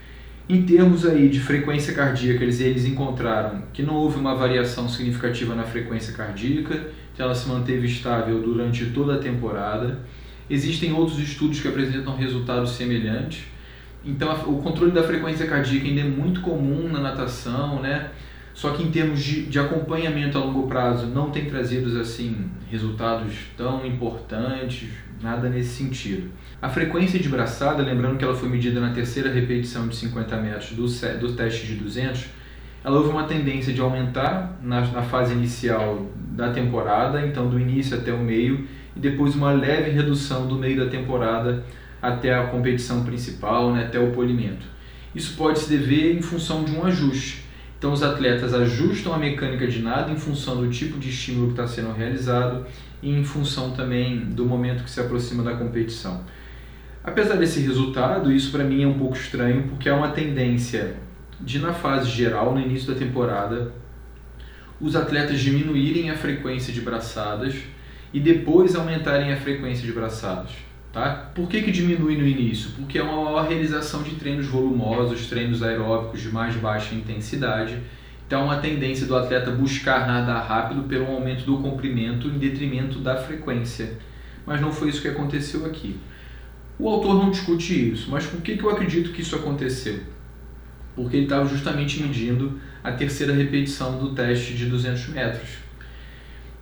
Em 0.50 0.64
termos 0.64 1.06
aí 1.06 1.30
de 1.30 1.40
frequência 1.40 1.94
cardíaca, 1.94 2.44
eles, 2.44 2.60
eles 2.60 2.86
encontraram 2.86 3.64
que 3.72 3.84
não 3.84 3.94
houve 3.94 4.20
uma 4.20 4.36
variação 4.36 4.90
significativa 4.90 5.54
na 5.54 5.64
frequência 5.64 6.14
cardíaca, 6.14 6.88
ela 7.22 7.36
se 7.36 7.48
manteve 7.48 7.88
estável 7.88 8.42
durante 8.42 8.86
toda 8.88 9.16
a 9.16 9.18
temporada. 9.20 10.00
Existem 10.50 10.92
outros 10.94 11.20
estudos 11.20 11.60
que 11.60 11.68
apresentam 11.68 12.16
resultados 12.16 12.72
semelhantes. 12.72 13.46
Então, 14.06 14.34
o 14.48 14.62
controle 14.62 14.92
da 14.92 15.04
frequência 15.04 15.48
cardíaca 15.48 15.88
ainda 15.88 16.02
é 16.02 16.04
muito 16.04 16.42
comum 16.42 16.90
na 16.90 17.00
natação, 17.00 17.82
né? 17.82 18.10
Só 18.54 18.72
que 18.72 18.84
em 18.84 18.92
termos 18.92 19.24
de, 19.24 19.46
de 19.46 19.58
acompanhamento 19.58 20.38
a 20.38 20.42
longo 20.42 20.68
prazo 20.68 21.08
não 21.08 21.32
tem 21.32 21.46
trazido 21.46 22.00
assim 22.00 22.50
resultados 22.70 23.34
tão 23.58 23.86
importantes, 23.86 24.90
nada 25.22 25.50
nesse 25.50 25.70
sentido. 25.70 26.30
A 26.62 26.70
frequência 26.70 27.20
de 27.20 27.30
braçada, 27.30 27.82
lembrando 27.82 28.18
que 28.18 28.24
ela 28.24 28.36
foi 28.36 28.50
medida 28.50 28.80
na 28.80 28.94
terceira 28.94 29.32
repetição 29.32 29.88
de 29.88 29.96
50 29.96 30.38
metros 30.38 30.72
do, 30.72 30.86
do 31.20 31.34
teste 31.34 31.66
de 31.66 31.76
200, 31.76 32.26
ela 32.84 32.98
houve 32.98 33.10
uma 33.10 33.24
tendência 33.24 33.74
de 33.74 33.80
aumentar 33.82 34.58
na, 34.62 34.82
na 34.82 35.02
fase 35.02 35.34
inicial 35.34 36.06
da 36.16 36.52
temporada, 36.52 37.26
então 37.26 37.48
do 37.48 37.60
início 37.60 37.98
até 37.98 38.12
o 38.12 38.20
meio, 38.20 38.68
e 38.96 39.00
depois 39.00 39.36
uma 39.36 39.52
leve 39.52 39.92
redução 39.92 40.48
do 40.48 40.56
meio 40.56 40.84
da 40.84 40.90
temporada 40.90 41.64
até 42.02 42.34
a 42.34 42.48
competição 42.48 43.04
principal, 43.04 43.72
né, 43.72 43.86
até 43.86 44.00
o 44.00 44.12
polimento. 44.12 44.66
Isso 45.16 45.38
pode 45.38 45.60
se 45.60 45.70
dever 45.70 46.18
em 46.18 46.22
função 46.22 46.64
de 46.64 46.76
um 46.76 46.86
ajuste 46.86 47.44
então, 47.84 47.92
os 47.92 48.02
atletas 48.02 48.54
ajustam 48.54 49.14
a 49.14 49.18
mecânica 49.18 49.68
de 49.68 49.82
nada 49.82 50.10
em 50.10 50.16
função 50.16 50.56
do 50.56 50.70
tipo 50.70 50.98
de 50.98 51.10
estímulo 51.10 51.48
que 51.48 51.52
está 51.52 51.68
sendo 51.68 51.92
realizado 51.92 52.66
e 53.02 53.12
em 53.12 53.26
função 53.26 53.72
também 53.72 54.22
do 54.22 54.46
momento 54.46 54.86
que 54.86 54.90
se 54.90 55.02
aproxima 55.02 55.44
da 55.44 55.54
competição. 55.54 56.24
Apesar 57.04 57.36
desse 57.36 57.60
resultado, 57.60 58.32
isso 58.32 58.54
para 58.54 58.64
mim 58.64 58.84
é 58.84 58.88
um 58.88 58.98
pouco 58.98 59.18
estranho 59.18 59.64
porque 59.64 59.90
há 59.90 59.98
uma 59.98 60.12
tendência 60.12 60.96
de 61.44 61.60
na 61.60 61.74
fase 61.74 62.10
geral, 62.10 62.54
no 62.54 62.62
início 62.62 62.94
da 62.94 62.98
temporada, 62.98 63.74
os 64.80 64.96
atletas 64.96 65.40
diminuírem 65.40 66.10
a 66.10 66.16
frequência 66.16 66.74
de 66.74 66.82
braçadas 66.82 67.56
e 68.14 68.20
depois 68.20 68.76
aumentarem 68.76 69.34
a 69.34 69.38
frequência 69.38 69.86
de 69.86 69.92
braçadas. 69.92 70.52
Tá? 70.92 71.32
Por 71.34 71.50
que, 71.50 71.62
que 71.64 71.72
diminui 71.72 72.16
no 72.16 72.28
início? 72.28 72.70
Porque 72.78 73.00
é 73.00 73.04
uma 73.04 73.24
maior 73.24 73.48
realização 73.48 74.04
de 74.04 74.12
treinos 74.16 74.46
volumosos, 74.46 75.28
treinos 75.28 75.64
aeróbicos 75.64 76.22
de 76.22 76.30
mais 76.30 76.56
baixa 76.56 76.94
intensidade. 76.94 77.80
Então, 78.28 78.46
uma 78.46 78.58
tendência 78.58 79.08
do 79.08 79.16
atleta 79.16 79.52
buscar 79.52 80.08
nadar 80.08 80.46
rápido 80.48 80.84
pelo 80.84 81.08
aumento 81.08 81.46
do 81.46 81.58
comprimento 81.58 82.28
em 82.28 82.38
detrimento 82.38 83.00
da 83.00 83.18
frequência. 83.18 83.98
Mas 84.46 84.62
não 84.62 84.72
foi 84.72 84.90
isso 84.90 85.02
que 85.02 85.08
aconteceu 85.08 85.66
aqui. 85.66 86.00
O 86.78 86.88
autor 86.88 87.16
não 87.16 87.32
discute 87.32 87.92
isso, 87.92 88.10
mas 88.12 88.26
por 88.26 88.42
que, 88.42 88.58
que 88.58 88.64
eu 88.64 88.70
acredito 88.70 89.12
que 89.12 89.22
isso 89.22 89.36
aconteceu? 89.36 90.00
Porque 90.96 91.18
ele 91.18 91.26
estava 91.26 91.48
justamente 91.48 92.02
medindo 92.02 92.60
a 92.84 92.92
terceira 92.92 93.34
repetição 93.34 93.98
do 93.98 94.14
teste 94.14 94.54
de 94.54 94.66
200 94.66 95.08
metros. 95.10 95.64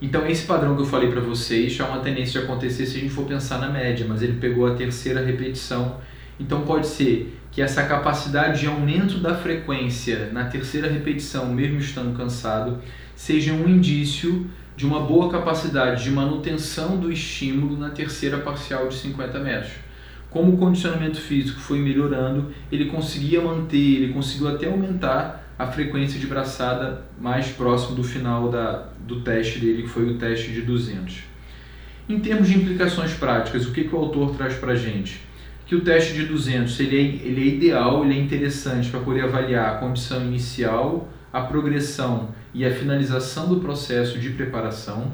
Então, 0.02 0.26
esse 0.26 0.46
padrão 0.46 0.76
que 0.76 0.82
eu 0.82 0.86
falei 0.86 1.12
para 1.12 1.22
vocês 1.22 1.80
é 1.80 1.84
uma 1.84 2.00
tendência 2.00 2.40
de 2.40 2.48
acontecer 2.48 2.86
se 2.86 2.98
a 2.98 3.00
gente 3.02 3.14
for 3.14 3.26
pensar 3.26 3.60
na 3.60 3.70
média, 3.70 4.06
mas 4.08 4.22
ele 4.24 4.34
pegou 4.40 4.66
a 4.66 4.74
terceira 4.74 5.24
repetição. 5.24 5.98
Então, 6.40 6.62
pode 6.62 6.88
ser 6.88 7.38
que 7.52 7.62
essa 7.62 7.84
capacidade 7.84 8.62
de 8.62 8.68
aumento 8.68 9.20
da 9.20 9.36
frequência 9.36 10.30
na 10.32 10.46
terceira 10.46 10.90
repetição, 10.90 11.54
mesmo 11.54 11.78
estando 11.78 12.18
cansado, 12.18 12.82
seja 13.16 13.54
um 13.54 13.70
indício 13.70 14.50
de 14.76 14.88
uma 14.88 15.02
boa 15.02 15.30
capacidade 15.30 16.04
de 16.04 16.10
manutenção 16.10 16.98
do 16.98 17.12
estímulo 17.12 17.78
na 17.78 17.90
terceira 17.90 18.40
parcial 18.40 18.88
de 18.88 18.96
50 18.96 19.40
metros. 19.40 19.74
Como 20.32 20.54
o 20.54 20.58
condicionamento 20.58 21.20
físico 21.20 21.60
foi 21.60 21.78
melhorando, 21.78 22.52
ele 22.72 22.86
conseguia 22.86 23.42
manter, 23.42 23.78
ele 23.78 24.14
conseguiu 24.14 24.48
até 24.48 24.66
aumentar 24.66 25.54
a 25.60 25.68
frequência 25.68 26.18
de 26.18 26.26
braçada 26.26 27.04
mais 27.20 27.50
próximo 27.50 27.96
do 27.96 28.04
final 28.04 28.50
da, 28.50 28.88
do 29.06 29.20
teste 29.22 29.60
dele, 29.60 29.84
que 29.84 29.90
foi 29.90 30.10
o 30.10 30.18
teste 30.18 30.52
de 30.52 30.62
200. 30.62 31.24
Em 32.08 32.20
termos 32.20 32.48
de 32.48 32.58
implicações 32.58 33.14
práticas, 33.14 33.66
o 33.68 33.74
que, 33.74 33.84
que 33.84 33.94
o 33.94 33.98
autor 34.00 34.34
traz 34.36 34.56
para 34.56 34.72
a 34.72 34.76
gente? 34.76 35.22
Que 35.66 35.76
o 35.76 35.82
teste 35.82 36.14
de 36.14 36.26
200 36.26 36.80
ele 36.80 36.98
é, 36.98 37.28
ele 37.28 37.42
é 37.42 37.54
ideal, 37.54 38.04
ele 38.06 38.18
é 38.18 38.22
interessante 38.22 38.90
para 38.90 39.02
poder 39.02 39.26
avaliar 39.26 39.76
a 39.76 39.78
condição 39.80 40.26
inicial, 40.26 41.10
a 41.32 41.42
progressão 41.42 42.30
e 42.54 42.66
a 42.66 42.72
finalização 42.72 43.50
do 43.50 43.60
processo 43.60 44.18
de 44.18 44.30
preparação, 44.30 45.12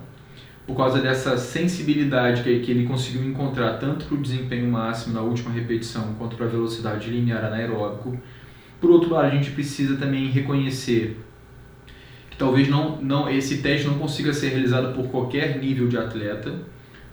por 0.68 0.76
causa 0.76 1.00
dessa 1.00 1.38
sensibilidade 1.38 2.44
que, 2.44 2.60
que 2.60 2.70
ele 2.70 2.86
conseguiu 2.86 3.24
encontrar 3.24 3.78
tanto 3.80 4.06
para 4.06 4.16
o 4.16 4.22
desempenho 4.22 4.70
máximo 4.70 5.16
na 5.16 5.22
última 5.22 5.50
repetição 5.50 6.14
quanto 6.20 6.36
para 6.36 6.46
a 6.46 6.50
velocidade 6.50 7.10
linear 7.10 7.44
anaeróbico 7.46 8.20
por 8.80 8.92
outro 8.92 9.10
lado, 9.12 9.26
a 9.26 9.30
gente 9.30 9.52
precisa 9.52 9.98
também 9.98 10.28
reconhecer 10.28 11.18
que 12.30 12.38
talvez 12.38 12.68
não, 12.68 13.02
não 13.02 13.30
esse 13.30 13.58
teste 13.58 13.88
não 13.88 13.98
consiga 13.98 14.34
ser 14.34 14.50
realizado 14.50 14.94
por 14.94 15.08
qualquer 15.10 15.58
nível 15.58 15.88
de 15.88 15.98
atleta, 15.98 16.54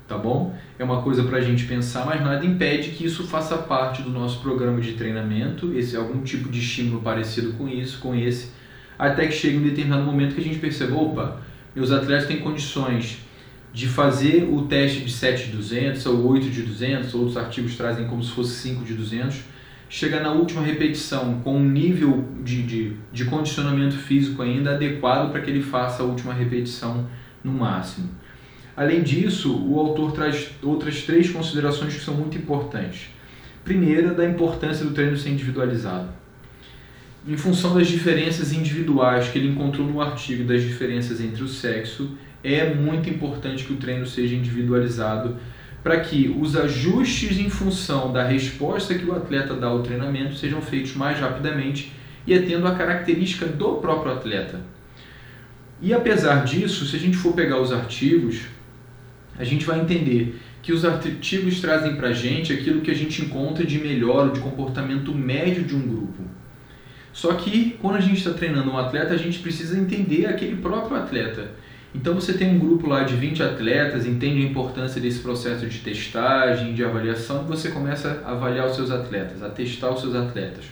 tá 0.07 0.19
bom? 0.19 0.55
É 0.79 0.85
uma 0.85 1.01
coisa 1.01 1.25
para 1.25 1.39
a 1.39 1.41
gente 1.41 1.65
pensar, 1.65 2.05
mas 2.05 2.21
nada 2.21 2.45
impede 2.45 2.91
que 2.91 3.07
isso 3.07 3.27
faça 3.27 3.57
parte 3.57 4.03
do 4.03 4.11
nosso 4.11 4.41
programa 4.43 4.79
de 4.81 4.93
treinamento, 4.93 5.73
esse 5.75 5.97
algum 5.97 6.23
tipo 6.23 6.51
de 6.51 6.59
estímulo 6.59 7.01
parecido 7.01 7.55
com 7.55 7.67
isso, 7.67 7.99
com 7.99 8.15
esse, 8.15 8.53
até 8.99 9.27
que 9.27 9.33
chegue 9.33 9.57
um 9.57 9.63
determinado 9.63 10.03
momento 10.03 10.35
que 10.35 10.41
a 10.43 10.45
gente 10.45 10.59
perceba, 10.59 10.95
opa, 10.95 11.41
meus 11.75 11.91
atletas 11.91 12.27
têm 12.27 12.41
condições 12.41 13.21
de 13.75 13.89
fazer 13.89 14.49
o 14.49 14.63
teste 14.63 15.01
de 15.01 15.13
7 15.13 15.47
de 15.47 15.57
200 15.57 16.07
ou 16.07 16.29
8 16.29 16.49
de 16.49 16.63
200, 16.63 17.13
outros 17.13 17.37
artigos 17.37 17.77
trazem 17.77 18.07
como 18.07 18.23
se 18.23 18.31
fosse 18.31 18.55
5 18.61 18.85
de 18.85 18.95
200, 18.95 19.41
chega 19.89 20.21
na 20.21 20.31
última 20.31 20.63
repetição 20.63 21.41
com 21.41 21.57
um 21.57 21.69
nível 21.69 22.25
de, 22.45 22.63
de, 22.63 22.93
de 23.13 23.25
condicionamento 23.25 23.97
físico 23.97 24.43
ainda 24.43 24.77
adequado 24.77 25.33
para 25.33 25.41
que 25.41 25.51
ele 25.51 25.61
faça 25.61 26.05
a 26.05 26.07
última 26.07 26.33
repetição 26.33 27.09
no 27.43 27.53
máximo. 27.53 28.09
Além 28.77 29.03
disso, 29.03 29.53
o 29.53 29.79
autor 29.81 30.13
traz 30.13 30.51
outras 30.63 31.03
três 31.03 31.29
considerações 31.31 31.95
que 31.95 32.01
são 32.01 32.15
muito 32.15 32.39
importantes. 32.39 33.11
Primeira, 33.65 34.15
da 34.15 34.25
importância 34.25 34.85
do 34.85 34.93
treino 34.93 35.17
ser 35.17 35.31
individualizado. 35.31 36.09
Em 37.27 37.37
função 37.37 37.75
das 37.75 37.89
diferenças 37.89 38.53
individuais 38.53 39.29
que 39.29 39.39
ele 39.39 39.49
encontrou 39.49 39.85
no 39.85 40.01
artigo 40.01 40.45
das 40.45 40.63
diferenças 40.63 41.21
entre 41.21 41.43
o 41.43 41.49
sexo, 41.49 42.17
é 42.45 42.75
muito 42.75 43.09
importante 43.09 43.65
que 43.65 43.73
o 43.73 43.77
treino 43.77 44.07
seja 44.07 44.37
individualizado 44.37 45.39
para 45.83 46.01
que 46.01 46.35
os 46.39 46.57
ajustes 46.57 47.39
em 47.39 47.49
função 47.49 48.13
da 48.13 48.23
resposta 48.23 48.95
que 48.95 49.05
o 49.05 49.15
atleta 49.15 49.55
dá 49.55 49.67
ao 49.67 49.83
treinamento 49.83 50.37
sejam 50.37 50.61
feitos 50.61 50.95
mais 50.95 51.19
rapidamente 51.19 51.93
e 52.27 52.35
atendo 52.35 52.67
a 52.67 52.75
característica 52.75 53.47
do 53.47 53.77
próprio 53.77 54.13
atleta. 54.13 54.61
E 55.81 55.93
apesar 55.93 56.45
disso, 56.45 56.87
se 56.87 56.97
a 56.97 56.99
gente 56.99 57.17
for 57.17 57.35
pegar 57.35 57.61
os 57.61 57.73
artigos, 57.73 58.43
a 59.39 59.45
gente 59.45 59.65
vai 59.65 59.81
entender 59.81 60.39
que 60.63 60.73
os 60.73 60.85
artigos 60.85 61.61
trazem 61.61 61.97
para 61.97 62.09
a 62.09 62.13
gente 62.13 62.53
aquilo 62.53 62.81
que 62.81 62.91
a 62.91 62.95
gente 62.95 63.21
encontra 63.21 63.67
de 63.67 63.79
melhor, 63.79 64.33
de 64.33 64.41
comportamento 64.41 65.15
médio 65.15 65.65
de 65.65 65.75
um 65.75 65.83
grupo. 65.87 66.23
Só 67.13 67.35
que 67.35 67.77
quando 67.81 67.97
a 67.97 68.01
gente 68.01 68.17
está 68.17 68.33
treinando 68.33 68.71
um 68.71 68.79
atleta, 68.79 69.13
a 69.13 69.19
gente 69.19 69.39
precisa 69.41 69.79
entender 69.79 70.27
aquele 70.27 70.57
próprio 70.57 70.97
atleta 70.97 71.51
então 71.95 72.15
você 72.15 72.33
tem 72.33 72.57
um 72.57 72.59
grupo 72.59 72.89
lá 72.89 73.05
de 73.05 73.15
20 73.15 73.43
atletas, 73.43 74.05
entende 74.05 74.45
a 74.45 74.49
importância 74.49 75.01
desse 75.01 75.21
processo 75.21 75.67
de 75.67 75.79
testagem, 75.79 76.75
de 76.75 76.85
avaliação, 76.85 77.45
você 77.45 77.71
começa 77.71 78.23
a 78.25 78.33
avaliar 78.33 78.67
os 78.67 78.75
seus 78.75 78.91
atletas, 78.91 79.43
a 79.43 79.49
testar 79.49 79.91
os 79.91 80.01
seus 80.01 80.15
atletas. 80.15 80.65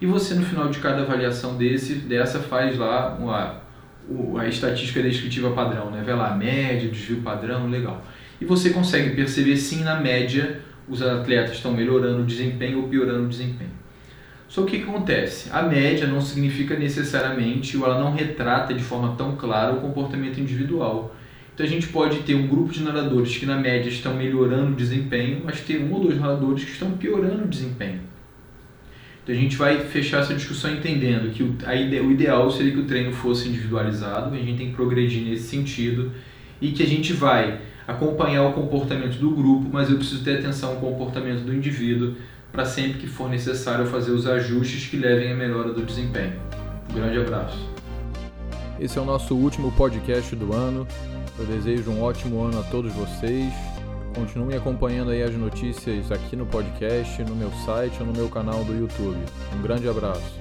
E 0.00 0.06
você 0.06 0.34
no 0.34 0.42
final 0.42 0.68
de 0.68 0.78
cada 0.80 1.02
avaliação 1.02 1.56
desse, 1.56 1.94
dessa 1.94 2.40
faz 2.40 2.76
lá 2.76 3.14
uma, 3.14 3.62
a 4.38 4.46
estatística 4.46 5.00
descritiva 5.02 5.52
padrão, 5.52 5.90
né? 5.90 6.02
Vê 6.04 6.12
lá 6.12 6.32
a 6.32 6.36
média, 6.36 6.90
desvio 6.90 7.22
padrão, 7.22 7.70
legal. 7.70 8.04
E 8.40 8.44
você 8.44 8.70
consegue 8.70 9.14
perceber 9.14 9.56
sim 9.56 9.84
na 9.84 10.00
média 10.00 10.60
os 10.88 11.00
atletas 11.00 11.56
estão 11.56 11.72
melhorando 11.72 12.22
o 12.22 12.26
desempenho 12.26 12.82
ou 12.82 12.88
piorando 12.88 13.24
o 13.24 13.28
desempenho. 13.28 13.85
Só 14.56 14.62
que 14.62 14.78
o 14.78 14.80
que 14.80 14.88
acontece? 14.88 15.50
A 15.52 15.60
média 15.60 16.06
não 16.06 16.18
significa 16.18 16.78
necessariamente, 16.78 17.76
ou 17.76 17.84
ela 17.84 18.00
não 18.00 18.14
retrata 18.14 18.72
de 18.72 18.82
forma 18.82 19.14
tão 19.14 19.36
clara 19.36 19.74
o 19.74 19.82
comportamento 19.82 20.40
individual. 20.40 21.14
Então 21.52 21.66
a 21.66 21.68
gente 21.68 21.88
pode 21.88 22.20
ter 22.20 22.34
um 22.34 22.46
grupo 22.46 22.72
de 22.72 22.82
nadadores 22.82 23.36
que 23.36 23.44
na 23.44 23.58
média 23.58 23.90
estão 23.90 24.14
melhorando 24.14 24.72
o 24.72 24.74
desempenho, 24.74 25.42
mas 25.44 25.60
ter 25.60 25.82
um 25.82 25.92
ou 25.92 26.04
dois 26.04 26.18
nadadores 26.18 26.64
que 26.64 26.70
estão 26.70 26.92
piorando 26.92 27.44
o 27.44 27.46
desempenho. 27.46 28.00
Então 29.22 29.36
a 29.36 29.38
gente 29.38 29.58
vai 29.58 29.78
fechar 29.80 30.22
essa 30.22 30.32
discussão 30.32 30.72
entendendo 30.72 31.30
que 31.34 31.42
o, 31.42 31.54
ide, 31.74 32.00
o 32.00 32.10
ideal 32.10 32.50
seria 32.50 32.72
que 32.72 32.80
o 32.80 32.84
treino 32.84 33.12
fosse 33.12 33.50
individualizado, 33.50 34.34
a 34.34 34.38
gente 34.38 34.56
tem 34.56 34.70
que 34.70 34.74
progredir 34.74 35.22
nesse 35.22 35.48
sentido 35.48 36.12
e 36.62 36.70
que 36.70 36.82
a 36.82 36.86
gente 36.86 37.12
vai 37.12 37.60
acompanhar 37.86 38.44
o 38.44 38.54
comportamento 38.54 39.18
do 39.18 39.32
grupo, 39.32 39.68
mas 39.70 39.90
eu 39.90 39.98
preciso 39.98 40.24
ter 40.24 40.38
atenção 40.38 40.70
ao 40.70 40.76
comportamento 40.76 41.44
do 41.44 41.54
indivíduo 41.54 42.14
para 42.56 42.64
sempre 42.64 42.94
que 42.94 43.06
for 43.06 43.28
necessário 43.28 43.84
fazer 43.86 44.12
os 44.12 44.26
ajustes 44.26 44.88
que 44.88 44.96
levem 44.96 45.30
à 45.30 45.36
melhora 45.36 45.74
do 45.74 45.82
desempenho. 45.82 46.32
Um 46.90 46.94
grande 46.94 47.18
abraço. 47.18 47.58
Esse 48.80 48.98
é 48.98 49.02
o 49.02 49.04
nosso 49.04 49.36
último 49.36 49.70
podcast 49.72 50.34
do 50.34 50.54
ano. 50.54 50.88
Eu 51.38 51.44
desejo 51.44 51.90
um 51.90 52.02
ótimo 52.02 52.42
ano 52.42 52.58
a 52.58 52.62
todos 52.62 52.94
vocês. 52.94 53.52
Continuem 54.14 54.56
acompanhando 54.56 55.10
aí 55.10 55.22
as 55.22 55.34
notícias 55.34 56.10
aqui 56.10 56.34
no 56.34 56.46
podcast, 56.46 57.22
no 57.24 57.36
meu 57.36 57.50
site 57.66 57.98
ou 58.00 58.06
no 58.06 58.14
meu 58.14 58.30
canal 58.30 58.64
do 58.64 58.74
YouTube. 58.74 59.18
Um 59.54 59.60
grande 59.60 59.86
abraço. 59.86 60.34